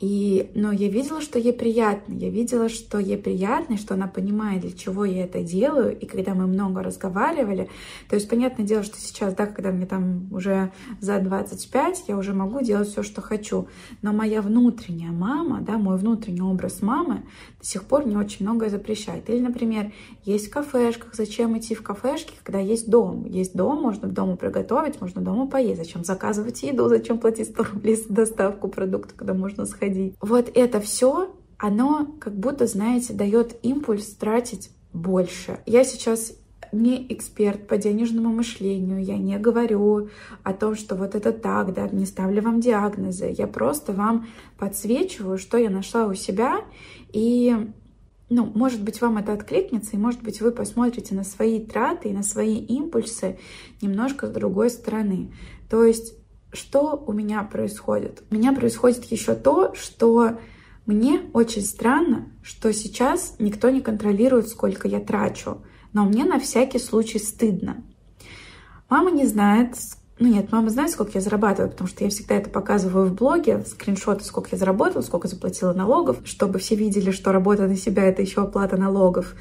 и, 0.00 0.50
но 0.54 0.72
я 0.72 0.88
видела, 0.88 1.20
что 1.20 1.38
ей 1.38 1.52
приятно. 1.52 2.14
Я 2.14 2.30
видела, 2.30 2.70
что 2.70 2.98
ей 2.98 3.18
приятно, 3.18 3.76
что 3.76 3.94
она 3.94 4.06
понимает, 4.06 4.62
для 4.62 4.72
чего 4.72 5.04
я 5.04 5.24
это 5.24 5.42
делаю. 5.42 5.96
И 5.96 6.06
когда 6.06 6.34
мы 6.34 6.46
много 6.46 6.82
разговаривали, 6.82 7.68
то 8.08 8.16
есть, 8.16 8.26
понятное 8.26 8.64
дело, 8.64 8.82
что 8.82 8.96
сейчас, 8.98 9.34
да, 9.34 9.44
когда 9.44 9.70
мне 9.72 9.84
там 9.84 10.32
уже 10.32 10.72
за 11.00 11.18
25, 11.18 12.04
я 12.08 12.16
уже 12.16 12.32
могу 12.32 12.62
делать 12.62 12.88
все, 12.88 13.02
что 13.02 13.20
хочу. 13.20 13.68
Но 14.00 14.14
моя 14.14 14.40
внутренняя 14.40 15.12
мама, 15.12 15.60
да, 15.60 15.76
мой 15.76 15.98
внутренний 15.98 16.40
образ 16.40 16.80
мамы 16.80 17.24
до 17.58 17.66
сих 17.66 17.84
пор 17.84 18.06
не 18.06 18.16
очень 18.16 18.46
многое 18.46 18.70
запрещает. 18.70 19.28
Или, 19.28 19.40
например, 19.40 19.92
есть 20.24 20.48
в 20.48 20.50
кафешках. 20.50 21.14
Зачем 21.14 21.58
идти 21.58 21.74
в 21.74 21.82
кафешки, 21.82 22.32
когда 22.42 22.58
есть 22.58 22.88
дом? 22.88 23.26
Есть 23.26 23.54
дом, 23.54 23.82
можно 23.82 24.08
дома 24.08 24.36
приготовить, 24.36 24.98
можно 25.02 25.20
дома 25.20 25.46
поесть. 25.46 25.76
Зачем 25.76 26.04
заказывать 26.04 26.62
еду? 26.62 26.88
Зачем 26.88 27.18
платить 27.18 27.48
100 27.48 27.64
рублей 27.64 27.96
за 27.96 28.08
доставку 28.08 28.68
продукта, 28.68 29.12
когда 29.14 29.34
можно 29.34 29.66
сходить? 29.66 29.89
Ходить. 29.90 30.14
Вот 30.20 30.50
это 30.54 30.80
все, 30.80 31.34
оно 31.58 32.14
как 32.20 32.34
будто, 32.34 32.66
знаете, 32.66 33.12
дает 33.12 33.56
импульс 33.62 34.06
тратить 34.14 34.70
больше. 34.92 35.60
Я 35.66 35.84
сейчас 35.84 36.32
не 36.72 37.12
эксперт 37.12 37.66
по 37.66 37.76
денежному 37.76 38.32
мышлению, 38.32 39.02
я 39.02 39.18
не 39.18 39.38
говорю 39.38 40.08
о 40.44 40.52
том, 40.52 40.76
что 40.76 40.94
вот 40.94 41.14
это 41.16 41.32
так, 41.32 41.74
да, 41.74 41.88
не 41.88 42.06
ставлю 42.06 42.42
вам 42.42 42.60
диагнозы, 42.60 43.34
я 43.36 43.48
просто 43.48 43.92
вам 43.92 44.28
подсвечиваю, 44.56 45.36
что 45.36 45.58
я 45.58 45.68
нашла 45.68 46.06
у 46.06 46.14
себя, 46.14 46.60
и, 47.12 47.56
ну, 48.28 48.52
может 48.54 48.84
быть, 48.84 49.00
вам 49.00 49.18
это 49.18 49.32
откликнется, 49.32 49.96
и, 49.96 49.98
может 49.98 50.22
быть, 50.22 50.40
вы 50.40 50.52
посмотрите 50.52 51.12
на 51.16 51.24
свои 51.24 51.58
траты 51.58 52.10
и 52.10 52.14
на 52.14 52.22
свои 52.22 52.58
импульсы 52.58 53.38
немножко 53.82 54.28
с 54.28 54.30
другой 54.30 54.70
стороны. 54.70 55.32
То 55.68 55.84
есть 55.84 56.14
что 56.52 57.02
у 57.06 57.12
меня 57.12 57.42
происходит? 57.42 58.22
У 58.30 58.34
меня 58.34 58.52
происходит 58.52 59.04
еще 59.04 59.34
то, 59.34 59.74
что 59.74 60.38
мне 60.86 61.22
очень 61.32 61.62
странно, 61.62 62.30
что 62.42 62.72
сейчас 62.72 63.36
никто 63.38 63.70
не 63.70 63.80
контролирует, 63.80 64.48
сколько 64.48 64.88
я 64.88 65.00
трачу, 65.00 65.62
но 65.92 66.04
мне 66.04 66.24
на 66.24 66.40
всякий 66.40 66.78
случай 66.78 67.18
стыдно. 67.18 67.84
Мама 68.88 69.10
не 69.10 69.26
знает, 69.26 69.76
ну 70.20 70.28
нет, 70.28 70.52
мама 70.52 70.68
знает, 70.68 70.90
сколько 70.90 71.12
я 71.14 71.22
зарабатываю, 71.22 71.70
потому 71.70 71.88
что 71.88 72.04
я 72.04 72.10
всегда 72.10 72.34
это 72.34 72.50
показываю 72.50 73.06
в 73.06 73.14
блоге, 73.14 73.64
скриншоты, 73.64 74.22
сколько 74.22 74.50
я 74.52 74.58
заработала, 74.58 75.00
сколько 75.00 75.28
заплатила 75.28 75.72
налогов, 75.72 76.18
чтобы 76.24 76.58
все 76.58 76.74
видели, 76.74 77.10
что 77.10 77.32
работа 77.32 77.66
на 77.66 77.74
себя— 77.74 78.04
это 78.04 78.20
еще 78.20 78.42
оплата 78.42 78.76
налогов. 78.76 79.34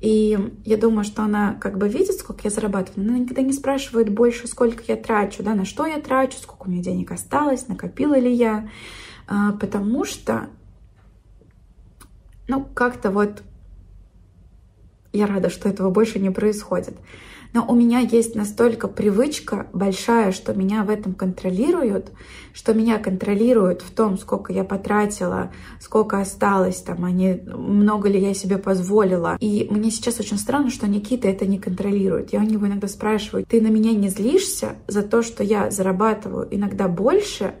И 0.00 0.36
я 0.64 0.76
думаю, 0.76 1.04
что 1.04 1.22
она 1.22 1.54
как 1.54 1.78
бы 1.78 1.88
видит, 1.88 2.16
сколько 2.16 2.40
я 2.42 2.50
зарабатываю, 2.50 3.06
но 3.06 3.12
она 3.12 3.22
никогда 3.22 3.42
не 3.42 3.52
спрашивает 3.52 4.12
больше, 4.12 4.48
сколько 4.48 4.82
я 4.88 4.96
трачу, 4.96 5.44
да, 5.44 5.54
на 5.54 5.64
что 5.64 5.86
я 5.86 6.00
трачу, 6.00 6.36
сколько 6.36 6.66
у 6.66 6.70
меня 6.70 6.82
денег 6.82 7.12
осталось, 7.12 7.68
накопила 7.68 8.18
ли 8.18 8.32
я, 8.32 8.68
а, 9.28 9.52
потому 9.52 10.04
что, 10.04 10.48
ну, 12.48 12.64
как-то 12.74 13.12
вот 13.12 13.44
я 15.12 15.28
рада, 15.28 15.48
что 15.48 15.68
этого 15.68 15.90
больше 15.90 16.18
не 16.18 16.30
происходит. 16.30 16.96
Но 17.54 17.64
у 17.66 17.74
меня 17.76 18.00
есть 18.00 18.34
настолько 18.34 18.88
привычка 18.88 19.68
большая, 19.72 20.32
что 20.32 20.52
меня 20.54 20.82
в 20.82 20.90
этом 20.90 21.14
контролируют, 21.14 22.10
что 22.52 22.74
меня 22.74 22.98
контролируют 22.98 23.80
в 23.82 23.94
том, 23.94 24.18
сколько 24.18 24.52
я 24.52 24.64
потратила, 24.64 25.52
сколько 25.80 26.20
осталось 26.20 26.82
там, 26.82 27.04
а 27.04 27.12
не 27.12 27.40
много 27.46 28.08
ли 28.08 28.20
я 28.20 28.34
себе 28.34 28.58
позволила. 28.58 29.36
И 29.38 29.68
мне 29.70 29.92
сейчас 29.92 30.18
очень 30.18 30.36
странно, 30.36 30.68
что 30.68 30.88
Никита 30.88 31.28
это 31.28 31.46
не 31.46 31.60
контролирует. 31.60 32.32
Я 32.32 32.40
у 32.40 32.42
него 32.42 32.66
иногда 32.66 32.88
спрашиваю, 32.88 33.46
ты 33.48 33.60
на 33.60 33.68
меня 33.68 33.92
не 33.92 34.08
злишься 34.08 34.70
за 34.88 35.02
то, 35.02 35.22
что 35.22 35.44
я 35.44 35.70
зарабатываю 35.70 36.48
иногда 36.50 36.88
больше, 36.88 37.54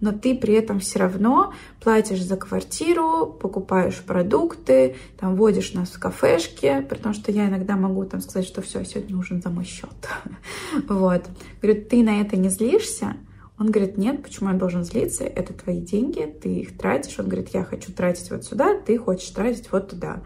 но 0.00 0.12
ты 0.12 0.34
при 0.34 0.54
этом 0.54 0.80
все 0.80 0.98
равно 0.98 1.52
платишь 1.80 2.22
за 2.22 2.36
квартиру, 2.36 3.26
покупаешь 3.26 4.02
продукты, 4.02 4.96
там 5.18 5.36
водишь 5.36 5.72
нас 5.72 5.90
в 5.90 6.00
кафешки, 6.00 6.84
потому 6.88 7.14
что 7.14 7.32
я 7.32 7.48
иногда 7.48 7.76
могу 7.76 8.04
там 8.04 8.20
сказать, 8.20 8.46
что 8.46 8.62
все, 8.62 8.84
сегодня 8.84 9.16
ужин 9.16 9.40
за 9.42 9.50
мой 9.50 9.64
счет. 9.64 9.90
Вот. 10.88 11.24
Говорит, 11.62 11.88
ты 11.88 12.02
на 12.02 12.20
это 12.20 12.36
не 12.36 12.48
злишься? 12.48 13.16
Он 13.58 13.70
говорит, 13.70 13.96
нет, 13.96 14.22
почему 14.22 14.50
я 14.50 14.56
должен 14.56 14.84
злиться? 14.84 15.24
Это 15.24 15.52
твои 15.52 15.80
деньги, 15.80 16.22
ты 16.42 16.48
их 16.48 16.76
тратишь. 16.76 17.18
Он 17.18 17.26
говорит, 17.26 17.50
я 17.54 17.64
хочу 17.64 17.92
тратить 17.92 18.30
вот 18.30 18.44
сюда, 18.44 18.78
ты 18.80 18.98
хочешь 18.98 19.28
тратить 19.30 19.70
вот 19.70 19.90
туда. 19.90 20.22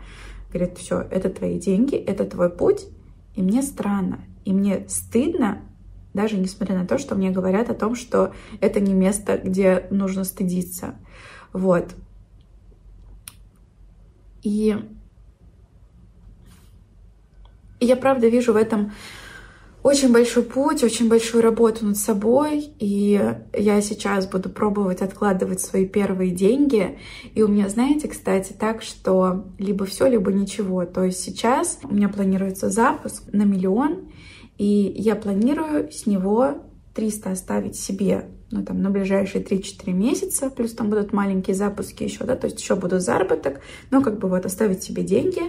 Говорит, 0.52 0.78
все, 0.78 1.06
это 1.10 1.28
твои 1.28 1.58
деньги, 1.58 1.94
это 1.94 2.25
твой 2.25 2.48
путь, 2.48 2.87
и 3.34 3.42
мне 3.42 3.62
странно, 3.62 4.20
и 4.44 4.52
мне 4.52 4.87
стыдно 4.88 5.62
даже 6.14 6.36
несмотря 6.36 6.76
на 6.76 6.86
то, 6.86 6.98
что 6.98 7.14
мне 7.14 7.30
говорят 7.30 7.70
о 7.70 7.74
том, 7.74 7.94
что 7.94 8.32
это 8.60 8.80
не 8.80 8.94
место, 8.94 9.38
где 9.38 9.86
нужно 9.90 10.24
стыдиться. 10.24 10.94
Вот. 11.52 11.94
И, 14.42 14.76
я 17.80 17.96
правда 17.96 18.28
вижу 18.28 18.52
в 18.52 18.56
этом 18.56 18.92
очень 19.82 20.12
большой 20.12 20.42
путь, 20.42 20.82
очень 20.82 21.08
большую 21.08 21.42
работу 21.42 21.86
над 21.86 21.96
собой, 21.96 22.72
и 22.78 23.36
я 23.56 23.80
сейчас 23.80 24.26
буду 24.26 24.50
пробовать 24.50 25.02
откладывать 25.02 25.60
свои 25.60 25.86
первые 25.86 26.32
деньги. 26.32 26.98
И 27.34 27.42
у 27.42 27.48
меня, 27.48 27.68
знаете, 27.68 28.08
кстати, 28.08 28.52
так, 28.52 28.82
что 28.82 29.46
либо 29.56 29.86
все, 29.86 30.08
либо 30.08 30.32
ничего. 30.32 30.84
То 30.84 31.04
есть 31.04 31.20
сейчас 31.20 31.78
у 31.84 31.94
меня 31.94 32.08
планируется 32.08 32.70
запуск 32.70 33.22
на 33.32 33.44
миллион, 33.44 34.10
и 34.58 34.92
я 34.96 35.16
планирую 35.16 35.90
с 35.90 36.06
него 36.06 36.58
300 36.94 37.30
оставить 37.30 37.76
себе 37.76 38.26
ну, 38.50 38.64
там, 38.64 38.82
на 38.82 38.90
ближайшие 38.90 39.44
3-4 39.44 39.92
месяца, 39.92 40.50
плюс 40.50 40.72
там 40.72 40.90
будут 40.90 41.12
маленькие 41.12 41.54
запуски 41.54 42.02
еще, 42.02 42.24
да, 42.24 42.34
то 42.34 42.46
есть 42.46 42.60
еще 42.60 42.74
будут 42.76 43.02
заработок, 43.02 43.60
но 43.90 44.02
как 44.02 44.18
бы 44.18 44.28
вот 44.28 44.46
оставить 44.46 44.82
себе 44.82 45.02
деньги, 45.02 45.42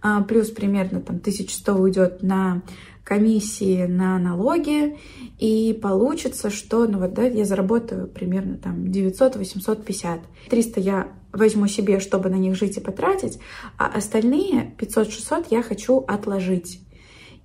а, 0.00 0.22
плюс 0.22 0.50
примерно 0.50 1.00
там 1.00 1.16
1100 1.16 1.74
уйдет 1.74 2.22
на 2.22 2.62
комиссии 3.02 3.86
на 3.86 4.18
налоги, 4.18 4.98
и 5.38 5.78
получится, 5.80 6.50
что, 6.50 6.86
ну 6.86 6.98
вот, 6.98 7.14
да, 7.14 7.22
я 7.22 7.44
заработаю 7.44 8.08
примерно 8.08 8.56
там 8.56 8.84
900-850. 8.84 10.20
300 10.48 10.80
я 10.80 11.08
возьму 11.32 11.68
себе, 11.68 12.00
чтобы 12.00 12.30
на 12.30 12.36
них 12.36 12.56
жить 12.56 12.78
и 12.78 12.80
потратить, 12.80 13.38
а 13.78 13.86
остальные 13.86 14.74
500-600 14.78 15.46
я 15.50 15.62
хочу 15.62 15.98
отложить. 15.98 16.80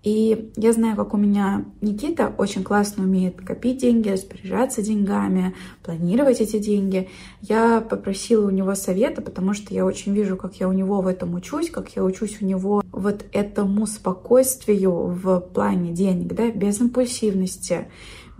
И 0.04 0.52
я 0.56 0.74
знаю, 0.74 0.96
как 0.96 1.14
у 1.14 1.18
меня 1.18 1.66
Никита 1.80 2.34
очень 2.36 2.64
классно 2.64 3.04
умеет 3.04 3.40
копить 3.42 3.82
деньги, 3.82 4.10
распоряжаться 4.10 4.82
деньгами, 4.82 5.54
планировать 5.84 6.42
эти 6.42 6.58
деньги. 6.58 7.10
Я 7.42 7.82
попросила 7.82 8.48
у 8.48 8.50
него 8.50 8.74
совета, 8.74 9.22
потому 9.22 9.54
что 9.54 9.76
я 9.76 9.86
очень 9.86 10.14
вижу, 10.14 10.38
как 10.38 10.56
я 10.56 10.68
у 10.68 10.72
него 10.72 11.02
в 11.02 11.08
этом 11.08 11.36
учусь, 11.36 11.70
как 11.70 11.96
я 11.96 12.04
учусь 12.04 12.42
у 12.42 12.46
него 12.46 12.84
вот 12.92 13.26
этому 13.32 13.86
спокойствию 13.86 14.92
в 14.92 15.40
плане 15.40 15.92
денег, 15.92 16.34
да, 16.34 16.50
без 16.50 16.82
импульсивности, 16.82 17.88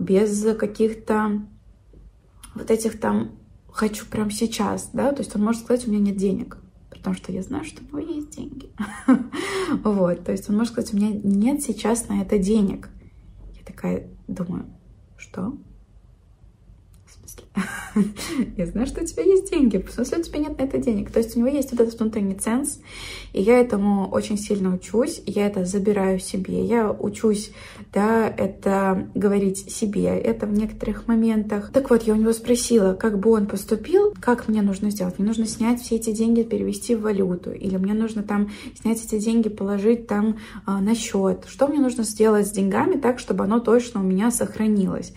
без 0.00 0.44
каких-то 0.56 1.42
вот 2.56 2.70
этих 2.72 2.98
там 2.98 3.38
хочу 3.70 4.04
прямо 4.06 4.32
сейчас, 4.32 4.90
да, 4.92 5.12
то 5.12 5.22
есть 5.22 5.34
он 5.36 5.44
может 5.44 5.62
сказать, 5.62 5.86
у 5.86 5.90
меня 5.90 6.00
нет 6.00 6.16
денег 6.16 6.58
потому 7.02 7.16
что 7.16 7.32
я 7.32 7.42
знаю, 7.42 7.64
что 7.64 7.82
у 7.82 7.84
него 7.84 7.98
есть 7.98 8.30
деньги. 8.36 8.70
вот, 9.82 10.24
то 10.24 10.30
есть 10.30 10.48
он 10.48 10.56
может 10.56 10.72
сказать, 10.72 10.94
у 10.94 10.96
меня 10.96 11.10
нет 11.10 11.60
сейчас 11.60 12.06
на 12.08 12.22
это 12.22 12.38
денег. 12.38 12.90
Я 13.58 13.64
такая 13.64 14.08
думаю, 14.28 14.66
что? 15.16 15.58
я 18.56 18.66
знаю, 18.66 18.86
что 18.86 19.02
у 19.02 19.06
тебя 19.06 19.22
есть 19.24 19.50
деньги, 19.50 19.78
в 19.78 19.90
смысле 19.90 20.18
у 20.18 20.22
тебя 20.22 20.38
нет 20.38 20.58
на 20.58 20.62
это 20.62 20.78
денег. 20.78 21.10
То 21.10 21.18
есть 21.18 21.36
у 21.36 21.40
него 21.40 21.48
есть 21.48 21.72
вот 21.72 21.80
этот 21.80 21.98
внутренний 21.98 22.34
ценз, 22.34 22.78
и 23.32 23.42
я 23.42 23.58
этому 23.58 24.08
очень 24.08 24.38
сильно 24.38 24.74
учусь, 24.74 25.22
я 25.26 25.46
это 25.46 25.64
забираю 25.64 26.18
себе, 26.18 26.64
я 26.64 26.90
учусь, 26.90 27.52
да, 27.92 28.26
это 28.28 29.08
говорить 29.14 29.70
себе, 29.70 30.06
это 30.18 30.46
в 30.46 30.52
некоторых 30.52 31.06
моментах. 31.08 31.70
Так 31.72 31.90
вот, 31.90 32.02
я 32.04 32.14
у 32.14 32.16
него 32.16 32.32
спросила, 32.32 32.94
как 32.94 33.18
бы 33.18 33.30
он 33.30 33.46
поступил, 33.46 34.14
как 34.20 34.48
мне 34.48 34.62
нужно 34.62 34.90
сделать. 34.90 35.18
Мне 35.18 35.28
нужно 35.28 35.46
снять 35.46 35.80
все 35.80 35.96
эти 35.96 36.12
деньги, 36.12 36.42
перевести 36.42 36.94
в 36.94 37.02
валюту, 37.02 37.52
или 37.52 37.76
мне 37.76 37.94
нужно 37.94 38.22
там 38.22 38.50
снять 38.80 39.04
эти 39.04 39.18
деньги, 39.18 39.48
положить 39.48 40.06
там 40.06 40.38
э, 40.66 40.70
на 40.78 40.94
счет. 40.94 41.44
Что 41.46 41.68
мне 41.68 41.80
нужно 41.80 42.04
сделать 42.04 42.46
с 42.46 42.50
деньгами 42.50 42.96
так, 42.96 43.18
чтобы 43.18 43.44
оно 43.44 43.60
точно 43.60 44.00
у 44.00 44.04
меня 44.04 44.30
сохранилось. 44.30 45.12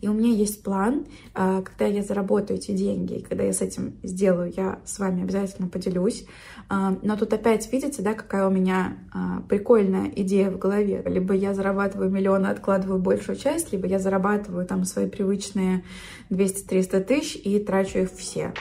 И 0.00 0.08
у 0.08 0.12
меня 0.12 0.30
есть 0.30 0.62
план, 0.62 1.06
а, 1.34 1.62
когда 1.62 1.84
я 1.86 2.02
заработаю 2.02 2.58
эти 2.58 2.72
деньги, 2.72 3.18
и 3.18 3.22
когда 3.22 3.44
я 3.44 3.52
с 3.52 3.60
этим 3.60 3.98
сделаю, 4.02 4.52
я 4.56 4.80
с 4.84 4.98
вами 4.98 5.22
обязательно 5.22 5.68
поделюсь. 5.68 6.24
А, 6.68 6.96
но 7.02 7.16
тут 7.16 7.32
опять 7.32 7.70
видите, 7.70 8.02
да, 8.02 8.14
какая 8.14 8.46
у 8.46 8.50
меня 8.50 8.96
а, 9.12 9.42
прикольная 9.48 10.10
идея 10.16 10.50
в 10.50 10.58
голове. 10.58 11.02
Либо 11.04 11.34
я 11.34 11.52
зарабатываю 11.52 12.10
миллионы, 12.10 12.46
откладываю 12.46 12.98
большую 12.98 13.36
часть, 13.36 13.72
либо 13.72 13.86
я 13.86 13.98
зарабатываю 13.98 14.66
там 14.66 14.84
свои 14.84 15.06
привычные 15.06 15.84
200-300 16.30 17.00
тысяч 17.04 17.36
и 17.36 17.58
трачу 17.58 17.98
их 17.98 18.12
все. 18.12 18.54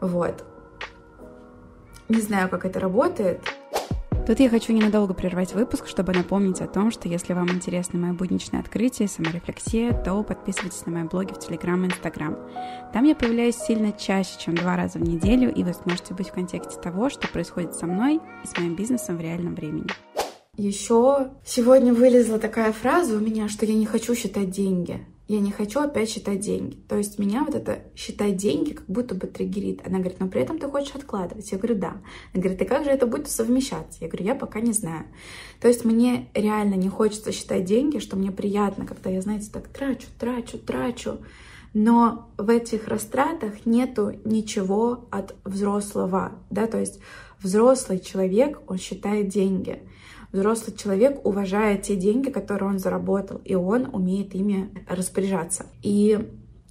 Вот. 0.00 0.44
Не 2.08 2.20
знаю, 2.20 2.50
как 2.50 2.66
это 2.66 2.80
работает. 2.80 3.40
Тут 4.24 4.38
я 4.38 4.48
хочу 4.48 4.72
ненадолго 4.72 5.14
прервать 5.14 5.52
выпуск, 5.52 5.88
чтобы 5.88 6.12
напомнить 6.12 6.60
о 6.60 6.68
том, 6.68 6.92
что 6.92 7.08
если 7.08 7.32
вам 7.32 7.50
интересно 7.50 7.98
мое 7.98 8.12
будничное 8.12 8.60
открытие, 8.60 9.08
саморефлексия, 9.08 9.92
то 9.92 10.22
подписывайтесь 10.22 10.86
на 10.86 10.92
мои 10.92 11.02
блоги 11.02 11.32
в 11.32 11.40
Телеграм 11.40 11.82
и 11.84 11.88
Инстаграм. 11.88 12.38
Там 12.92 13.04
я 13.04 13.16
появляюсь 13.16 13.56
сильно 13.56 13.90
чаще, 13.90 14.38
чем 14.38 14.54
два 14.54 14.76
раза 14.76 15.00
в 15.00 15.02
неделю, 15.02 15.52
и 15.52 15.64
вы 15.64 15.74
сможете 15.74 16.14
быть 16.14 16.28
в 16.28 16.32
контексте 16.32 16.80
того, 16.80 17.10
что 17.10 17.26
происходит 17.26 17.74
со 17.74 17.86
мной 17.86 18.20
и 18.44 18.46
с 18.46 18.56
моим 18.56 18.76
бизнесом 18.76 19.16
в 19.16 19.20
реальном 19.20 19.56
времени. 19.56 19.88
Еще 20.56 21.32
сегодня 21.44 21.92
вылезла 21.92 22.38
такая 22.38 22.72
фраза 22.72 23.16
у 23.16 23.20
меня, 23.20 23.48
что 23.48 23.66
я 23.66 23.74
не 23.74 23.86
хочу 23.86 24.14
считать 24.14 24.50
деньги 24.50 25.04
я 25.28 25.40
не 25.40 25.50
хочу 25.50 25.80
опять 25.80 26.10
считать 26.10 26.40
деньги. 26.40 26.76
То 26.88 26.96
есть 26.96 27.18
меня 27.18 27.44
вот 27.44 27.54
это 27.54 27.84
считать 27.96 28.36
деньги 28.36 28.72
как 28.72 28.86
будто 28.86 29.14
бы 29.14 29.26
триггерит. 29.26 29.80
Она 29.86 29.98
говорит, 29.98 30.20
но 30.20 30.28
при 30.28 30.42
этом 30.42 30.58
ты 30.58 30.68
хочешь 30.68 30.94
откладывать. 30.94 31.50
Я 31.52 31.58
говорю, 31.58 31.76
да. 31.76 31.96
Она 32.32 32.42
говорит, 32.42 32.60
и 32.60 32.64
как 32.64 32.84
же 32.84 32.90
это 32.90 33.06
будет 33.06 33.28
совмещаться? 33.28 33.98
Я 34.00 34.08
говорю, 34.08 34.26
я 34.26 34.34
пока 34.34 34.60
не 34.60 34.72
знаю. 34.72 35.06
То 35.60 35.68
есть 35.68 35.84
мне 35.84 36.28
реально 36.34 36.74
не 36.74 36.88
хочется 36.88 37.32
считать 37.32 37.64
деньги, 37.64 37.98
что 37.98 38.16
мне 38.16 38.30
приятно, 38.30 38.84
когда 38.84 39.10
я, 39.10 39.20
знаете, 39.20 39.50
так 39.50 39.68
трачу, 39.68 40.06
трачу, 40.18 40.58
трачу. 40.58 41.18
Но 41.74 42.30
в 42.36 42.50
этих 42.50 42.88
растратах 42.88 43.64
нету 43.64 44.12
ничего 44.24 45.08
от 45.10 45.34
взрослого, 45.44 46.32
да, 46.50 46.66
то 46.66 46.78
есть 46.78 47.00
взрослый 47.40 47.98
человек, 47.98 48.60
он 48.66 48.76
считает 48.76 49.28
деньги. 49.28 49.82
Взрослый 50.32 50.76
человек 50.76 51.24
уважает 51.26 51.82
те 51.82 51.94
деньги, 51.94 52.30
которые 52.30 52.70
он 52.70 52.78
заработал, 52.78 53.40
и 53.44 53.54
он 53.54 53.90
умеет 53.92 54.34
ими 54.34 54.70
распоряжаться. 54.88 55.66
И 55.82 56.18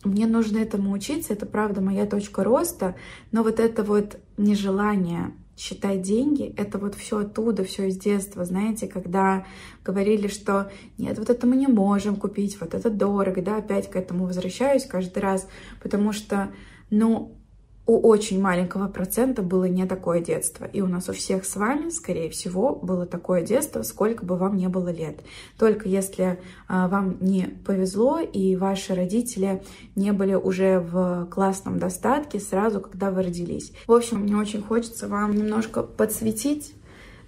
мне 0.04 0.26
нужно 0.26 0.58
этому 0.58 0.92
учиться, 0.92 1.34
это 1.34 1.46
правда 1.46 1.80
моя 1.80 2.08
точка 2.08 2.44
роста, 2.44 2.96
но 3.32 3.44
вот 3.44 3.60
это 3.60 3.84
вот 3.84 4.18
нежелание 4.38 5.34
считать 5.56 6.02
деньги, 6.02 6.56
это 6.58 6.80
вот 6.80 6.96
все 6.96 7.20
оттуда, 7.20 7.64
все 7.64 7.88
из 7.90 7.98
детства, 7.98 8.44
знаете, 8.46 8.88
когда 8.88 9.46
говорили, 9.86 10.28
что 10.28 10.72
нет, 10.98 11.20
вот 11.20 11.30
это 11.30 11.46
мы 11.46 11.56
не 11.56 11.68
можем 11.68 12.16
купить, 12.16 12.60
вот 12.60 12.74
это 12.74 12.90
дорого, 12.90 13.44
да, 13.44 13.58
опять 13.58 13.92
к 13.92 13.96
этому 13.96 14.26
возвращаюсь 14.26 14.86
каждый 14.86 15.20
раз, 15.20 15.48
потому 15.84 16.14
что, 16.14 16.52
ну, 16.90 17.38
у 17.92 18.00
очень 18.08 18.42
маленького 18.42 18.88
процента 18.88 19.42
было 19.42 19.66
не 19.66 19.86
такое 19.86 20.22
детство. 20.22 20.64
И 20.64 20.80
у 20.80 20.88
нас 20.88 21.10
у 21.10 21.14
всех 21.14 21.44
с 21.44 21.58
вами, 21.58 21.90
скорее 21.90 22.30
всего, 22.30 22.74
было 22.74 23.06
такое 23.06 23.42
детство, 23.42 23.84
сколько 23.84 24.24
бы 24.26 24.38
вам 24.38 24.56
не 24.56 24.70
было 24.70 24.88
лет. 24.88 25.20
Только 25.60 25.90
если 25.90 26.40
а, 26.70 26.88
вам 26.88 27.18
не 27.20 27.48
повезло 27.66 28.20
и 28.20 28.56
ваши 28.56 28.96
родители 28.96 29.62
не 29.98 30.14
были 30.14 30.36
уже 30.36 30.80
в 30.80 31.28
классном 31.30 31.80
достатке 31.80 32.40
сразу, 32.40 32.80
когда 32.80 33.12
вы 33.12 33.24
родились. 33.24 33.74
В 33.88 33.92
общем, 33.92 34.22
мне 34.22 34.38
очень 34.38 34.62
хочется 34.62 35.10
вам 35.10 35.36
немножко 35.36 35.84
подсветить 35.84 36.74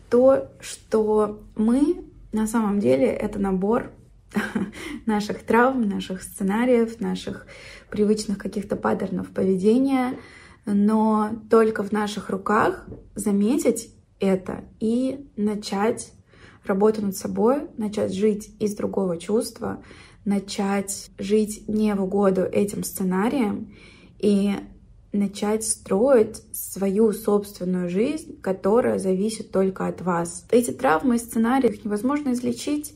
то, 0.09 0.47
что 0.61 1.41
мы 1.57 2.05
на 2.31 2.47
самом 2.47 2.79
деле 2.79 3.07
это 3.07 3.37
набор 3.37 3.91
наших 5.05 5.43
травм, 5.43 5.89
наших 5.89 6.23
сценариев, 6.23 7.01
наших 7.01 7.47
привычных 7.89 8.37
каких-то 8.37 8.77
паттернов 8.77 9.27
поведения, 9.27 10.13
но 10.65 11.31
только 11.49 11.83
в 11.83 11.91
наших 11.91 12.29
руках 12.29 12.87
заметить 13.15 13.93
это 14.19 14.63
и 14.79 15.27
начать 15.35 16.13
работу 16.65 17.01
над 17.01 17.15
собой, 17.15 17.67
начать 17.77 18.13
жить 18.13 18.55
из 18.59 18.75
другого 18.75 19.17
чувства, 19.17 19.83
начать 20.25 21.11
жить 21.17 21.67
не 21.67 21.93
в 21.95 22.03
угоду 22.03 22.43
этим 22.43 22.83
сценариям 22.83 23.73
и 24.19 24.55
начать 25.11 25.63
строить 25.63 26.41
свою 26.53 27.11
собственную 27.11 27.89
жизнь, 27.89 28.39
которая 28.41 28.97
зависит 28.97 29.51
только 29.51 29.87
от 29.87 30.01
вас. 30.01 30.45
Эти 30.49 30.71
травмы 30.71 31.15
и 31.15 31.19
сценарии 31.19 31.69
их 31.69 31.85
невозможно 31.85 32.33
излечить, 32.33 32.95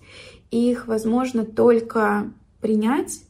их 0.49 0.87
возможно 0.87 1.45
только 1.45 2.33
принять 2.59 3.21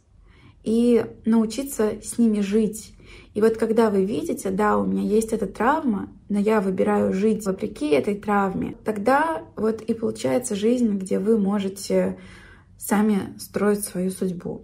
и 0.63 1.05
научиться 1.25 2.01
с 2.01 2.17
ними 2.17 2.39
жить. 2.39 2.93
И 3.33 3.41
вот 3.41 3.57
когда 3.57 3.89
вы 3.89 4.03
видите, 4.03 4.49
да, 4.49 4.77
у 4.77 4.85
меня 4.85 5.03
есть 5.03 5.31
эта 5.33 5.45
травма, 5.45 6.09
но 6.29 6.39
я 6.39 6.59
выбираю 6.59 7.13
жить 7.13 7.45
вопреки 7.45 7.89
этой 7.89 8.15
травме, 8.15 8.75
тогда 8.83 9.43
вот 9.55 9.81
и 9.81 9.93
получается 9.93 10.55
жизнь, 10.55 10.97
где 10.97 11.19
вы 11.19 11.37
можете 11.37 12.17
сами 12.77 13.33
строить 13.39 13.83
свою 13.83 14.11
судьбу. 14.11 14.63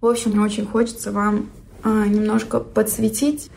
В 0.00 0.06
общем, 0.06 0.32
мне 0.32 0.40
очень 0.40 0.66
хочется 0.66 1.12
вам 1.12 1.50
а, 1.82 2.06
немножко 2.06 2.60
подсветить 2.60 3.50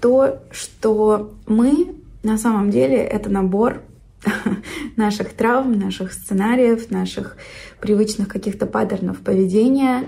то, 0.00 0.40
что 0.50 1.32
мы 1.46 1.94
на 2.22 2.38
самом 2.38 2.70
деле 2.70 2.96
это 2.96 3.30
набор 3.30 3.82
наших 4.96 5.32
травм, 5.32 5.78
наших 5.78 6.12
сценариев, 6.12 6.90
наших 6.90 7.36
привычных 7.80 8.28
каких-то 8.28 8.66
паттернов 8.66 9.18
поведения, 9.18 10.04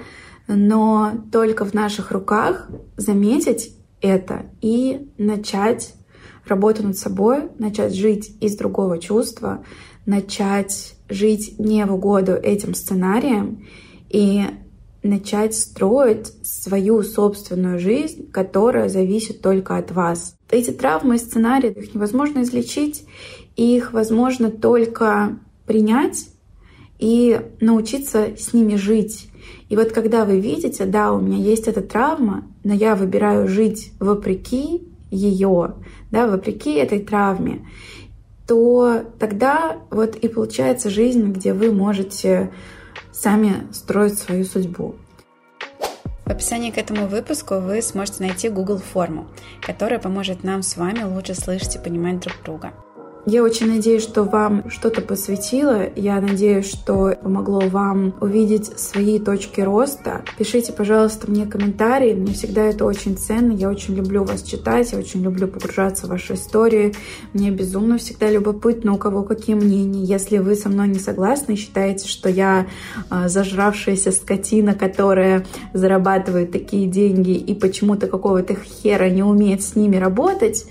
но 0.56 1.12
только 1.30 1.64
в 1.64 1.74
наших 1.74 2.10
руках 2.10 2.68
заметить 2.96 3.74
это 4.00 4.46
и 4.60 5.08
начать 5.18 5.94
работу 6.46 6.82
над 6.82 6.96
собой, 6.96 7.50
начать 7.58 7.94
жить 7.94 8.36
из 8.40 8.56
другого 8.56 8.98
чувства, 8.98 9.64
начать 10.06 10.94
жить 11.08 11.58
не 11.58 11.84
в 11.84 11.94
угоду 11.94 12.32
этим 12.32 12.74
сценариям 12.74 13.66
и 14.08 14.44
начать 15.02 15.54
строить 15.54 16.32
свою 16.42 17.02
собственную 17.02 17.78
жизнь, 17.78 18.30
которая 18.30 18.88
зависит 18.88 19.40
только 19.40 19.76
от 19.76 19.92
вас. 19.92 20.34
Эти 20.50 20.72
травмы 20.72 21.14
и 21.14 21.18
сценарии, 21.18 21.70
их 21.70 21.94
невозможно 21.94 22.42
излечить, 22.42 23.04
их 23.56 23.92
возможно 23.92 24.50
только 24.50 25.38
принять 25.66 26.28
и 26.98 27.40
научиться 27.60 28.36
с 28.36 28.52
ними 28.52 28.76
жить. 28.76 29.29
И 29.70 29.76
вот 29.76 29.92
когда 29.92 30.24
вы 30.24 30.40
видите, 30.40 30.84
да, 30.84 31.12
у 31.12 31.20
меня 31.20 31.38
есть 31.38 31.68
эта 31.68 31.80
травма, 31.80 32.44
но 32.64 32.74
я 32.74 32.96
выбираю 32.96 33.46
жить 33.46 33.92
вопреки 34.00 34.82
ее, 35.12 35.74
да, 36.10 36.26
вопреки 36.26 36.74
этой 36.74 36.98
травме, 36.98 37.66
то 38.48 39.04
тогда 39.20 39.78
вот 39.90 40.16
и 40.16 40.26
получается 40.26 40.90
жизнь, 40.90 41.30
где 41.30 41.52
вы 41.52 41.72
можете 41.72 42.50
сами 43.12 43.68
строить 43.72 44.18
свою 44.18 44.44
судьбу. 44.44 44.96
В 46.24 46.30
описании 46.30 46.72
к 46.72 46.78
этому 46.78 47.06
выпуску 47.06 47.60
вы 47.60 47.80
сможете 47.80 48.24
найти 48.24 48.48
Google 48.48 48.78
форму, 48.78 49.28
которая 49.60 50.00
поможет 50.00 50.42
нам 50.42 50.62
с 50.62 50.76
вами 50.76 51.04
лучше 51.04 51.34
слышать 51.34 51.76
и 51.76 51.78
понимать 51.78 52.20
друг 52.20 52.34
друга. 52.44 52.72
Я 53.30 53.44
очень 53.44 53.68
надеюсь, 53.68 54.02
что 54.02 54.24
вам 54.24 54.68
что-то 54.68 55.02
посвятило. 55.02 55.88
Я 55.94 56.20
надеюсь, 56.20 56.68
что 56.68 57.16
помогло 57.22 57.60
вам 57.60 58.12
увидеть 58.20 58.76
свои 58.76 59.20
точки 59.20 59.60
роста. 59.60 60.24
Пишите, 60.36 60.72
пожалуйста, 60.72 61.30
мне 61.30 61.46
комментарии. 61.46 62.12
Мне 62.12 62.32
всегда 62.32 62.62
это 62.62 62.84
очень 62.84 63.16
ценно. 63.16 63.52
Я 63.52 63.68
очень 63.68 63.94
люблю 63.94 64.24
вас 64.24 64.42
читать. 64.42 64.90
Я 64.90 64.98
очень 64.98 65.22
люблю 65.22 65.46
погружаться 65.46 66.06
в 66.06 66.08
ваши 66.08 66.34
истории. 66.34 66.92
Мне 67.32 67.52
безумно 67.52 67.98
всегда 67.98 68.28
любопытно, 68.28 68.94
у 68.94 68.98
кого 68.98 69.22
какие 69.22 69.54
мнения. 69.54 70.02
Если 70.02 70.38
вы 70.38 70.56
со 70.56 70.68
мной 70.68 70.88
не 70.88 70.98
согласны 70.98 71.52
и 71.52 71.56
считаете, 71.56 72.08
что 72.08 72.28
я 72.28 72.66
э, 73.12 73.28
зажравшаяся 73.28 74.10
скотина, 74.10 74.74
которая 74.74 75.46
зарабатывает 75.72 76.50
такие 76.50 76.88
деньги 76.88 77.34
и 77.34 77.54
почему-то 77.54 78.08
какого-то 78.08 78.56
хера 78.56 79.08
не 79.08 79.22
умеет 79.22 79.62
с 79.62 79.76
ними 79.76 79.98
работать, 79.98 80.66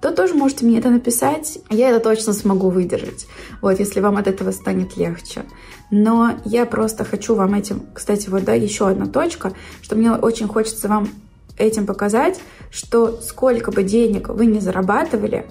то 0.00 0.12
тоже 0.12 0.34
можете 0.34 0.64
мне 0.64 0.78
это 0.78 0.90
написать. 0.90 1.58
Я 1.70 1.90
это 1.90 2.00
точно 2.00 2.32
смогу 2.32 2.70
выдержать, 2.70 3.26
вот, 3.60 3.78
если 3.78 4.00
вам 4.00 4.16
от 4.16 4.26
этого 4.26 4.52
станет 4.52 4.96
легче. 4.96 5.44
Но 5.90 6.34
я 6.44 6.66
просто 6.66 7.04
хочу 7.04 7.34
вам 7.34 7.54
этим, 7.54 7.82
кстати, 7.94 8.28
вот, 8.28 8.44
да, 8.44 8.54
еще 8.54 8.88
одна 8.88 9.06
точка, 9.06 9.52
что 9.82 9.96
мне 9.96 10.12
очень 10.12 10.48
хочется 10.48 10.88
вам 10.88 11.08
этим 11.56 11.86
показать, 11.86 12.40
что 12.70 13.20
сколько 13.20 13.72
бы 13.72 13.82
денег 13.82 14.28
вы 14.28 14.46
не 14.46 14.60
зарабатывали, 14.60 15.46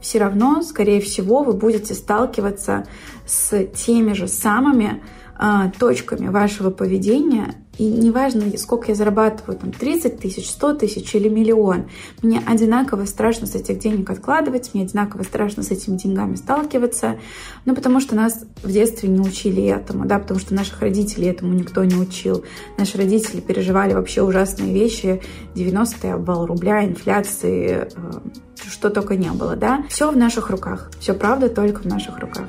все 0.00 0.18
равно, 0.18 0.62
скорее 0.62 1.00
всего, 1.00 1.42
вы 1.42 1.52
будете 1.52 1.94
сталкиваться 1.94 2.86
с 3.26 3.66
теми 3.66 4.14
же 4.14 4.28
самыми 4.28 5.02
а, 5.36 5.70
точками 5.78 6.28
вашего 6.28 6.70
поведения, 6.70 7.54
и 7.80 7.86
неважно, 7.86 8.44
сколько 8.58 8.88
я 8.88 8.94
зарабатываю, 8.94 9.58
там 9.58 9.72
30 9.72 10.20
тысяч, 10.20 10.50
100 10.50 10.74
тысяч 10.74 11.14
или 11.14 11.30
миллион, 11.30 11.86
мне 12.20 12.42
одинаково 12.46 13.06
страшно 13.06 13.46
с 13.46 13.54
этих 13.54 13.78
денег 13.78 14.10
откладывать, 14.10 14.74
мне 14.74 14.82
одинаково 14.82 15.22
страшно 15.22 15.62
с 15.62 15.70
этими 15.70 15.96
деньгами 15.96 16.34
сталкиваться, 16.34 17.18
ну, 17.64 17.74
потому 17.74 18.00
что 18.00 18.14
нас 18.14 18.44
в 18.62 18.70
детстве 18.70 19.08
не 19.08 19.20
учили 19.20 19.64
этому, 19.64 20.04
да, 20.04 20.18
потому 20.18 20.38
что 20.38 20.52
наших 20.52 20.82
родителей 20.82 21.28
этому 21.28 21.54
никто 21.54 21.82
не 21.82 21.94
учил. 21.94 22.44
Наши 22.76 22.98
родители 22.98 23.40
переживали 23.40 23.94
вообще 23.94 24.20
ужасные 24.20 24.74
вещи, 24.74 25.22
90-е, 25.54 26.12
обвал 26.12 26.44
рубля, 26.44 26.84
инфляции, 26.84 27.88
э, 27.96 28.20
что 28.68 28.90
только 28.90 29.16
не 29.16 29.30
было, 29.30 29.56
да. 29.56 29.86
Все 29.88 30.10
в 30.10 30.16
наших 30.18 30.50
руках, 30.50 30.90
все 31.00 31.14
правда 31.14 31.48
только 31.48 31.80
в 31.80 31.86
наших 31.86 32.18
руках. 32.18 32.44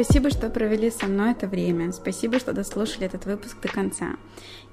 Спасибо, 0.00 0.30
что 0.30 0.48
провели 0.48 0.92
со 0.92 1.06
мной 1.06 1.32
это 1.32 1.48
время. 1.48 1.90
Спасибо, 1.90 2.38
что 2.38 2.52
дослушали 2.52 3.06
этот 3.06 3.26
выпуск 3.26 3.60
до 3.60 3.66
конца. 3.66 4.14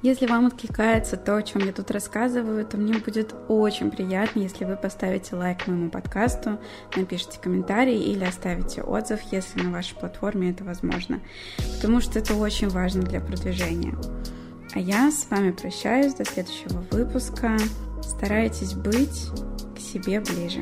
Если 0.04 0.28
вам 0.28 0.46
откликается 0.46 1.18
то, 1.18 1.36
о 1.36 1.42
чем 1.42 1.66
я 1.66 1.74
тут 1.74 1.90
рассказываю, 1.90 2.64
то 2.64 2.78
мне 2.78 3.00
будет 3.00 3.34
очень 3.48 3.90
приятно, 3.90 4.42
если 4.42 4.66
вы 4.66 4.76
поставите 4.76 5.36
лайк 5.36 5.66
моему 5.66 5.90
подкасту, 5.90 6.60
напишите 6.96 7.40
комментарий 7.42 8.04
или 8.04 8.24
оставите 8.24 8.84
отзыв, 8.84 9.20
если 9.32 9.64
на 9.64 9.72
вашей 9.72 9.96
платформе 9.96 10.52
это 10.52 10.64
возможно, 10.64 11.20
потому 11.78 12.02
что 12.02 12.20
это 12.20 12.36
очень 12.36 12.70
важно 12.70 13.02
для 13.02 13.20
продвижения. 13.20 13.96
А 14.76 14.80
я 14.80 15.10
с 15.10 15.28
вами 15.32 15.50
прощаюсь 15.50 16.14
до 16.14 16.24
следующего 16.24 16.86
выпуска. 16.92 17.58
Старайтесь 18.04 18.76
быть 18.76 19.32
к 19.76 19.80
себе 19.80 20.20
ближе. 20.20 20.62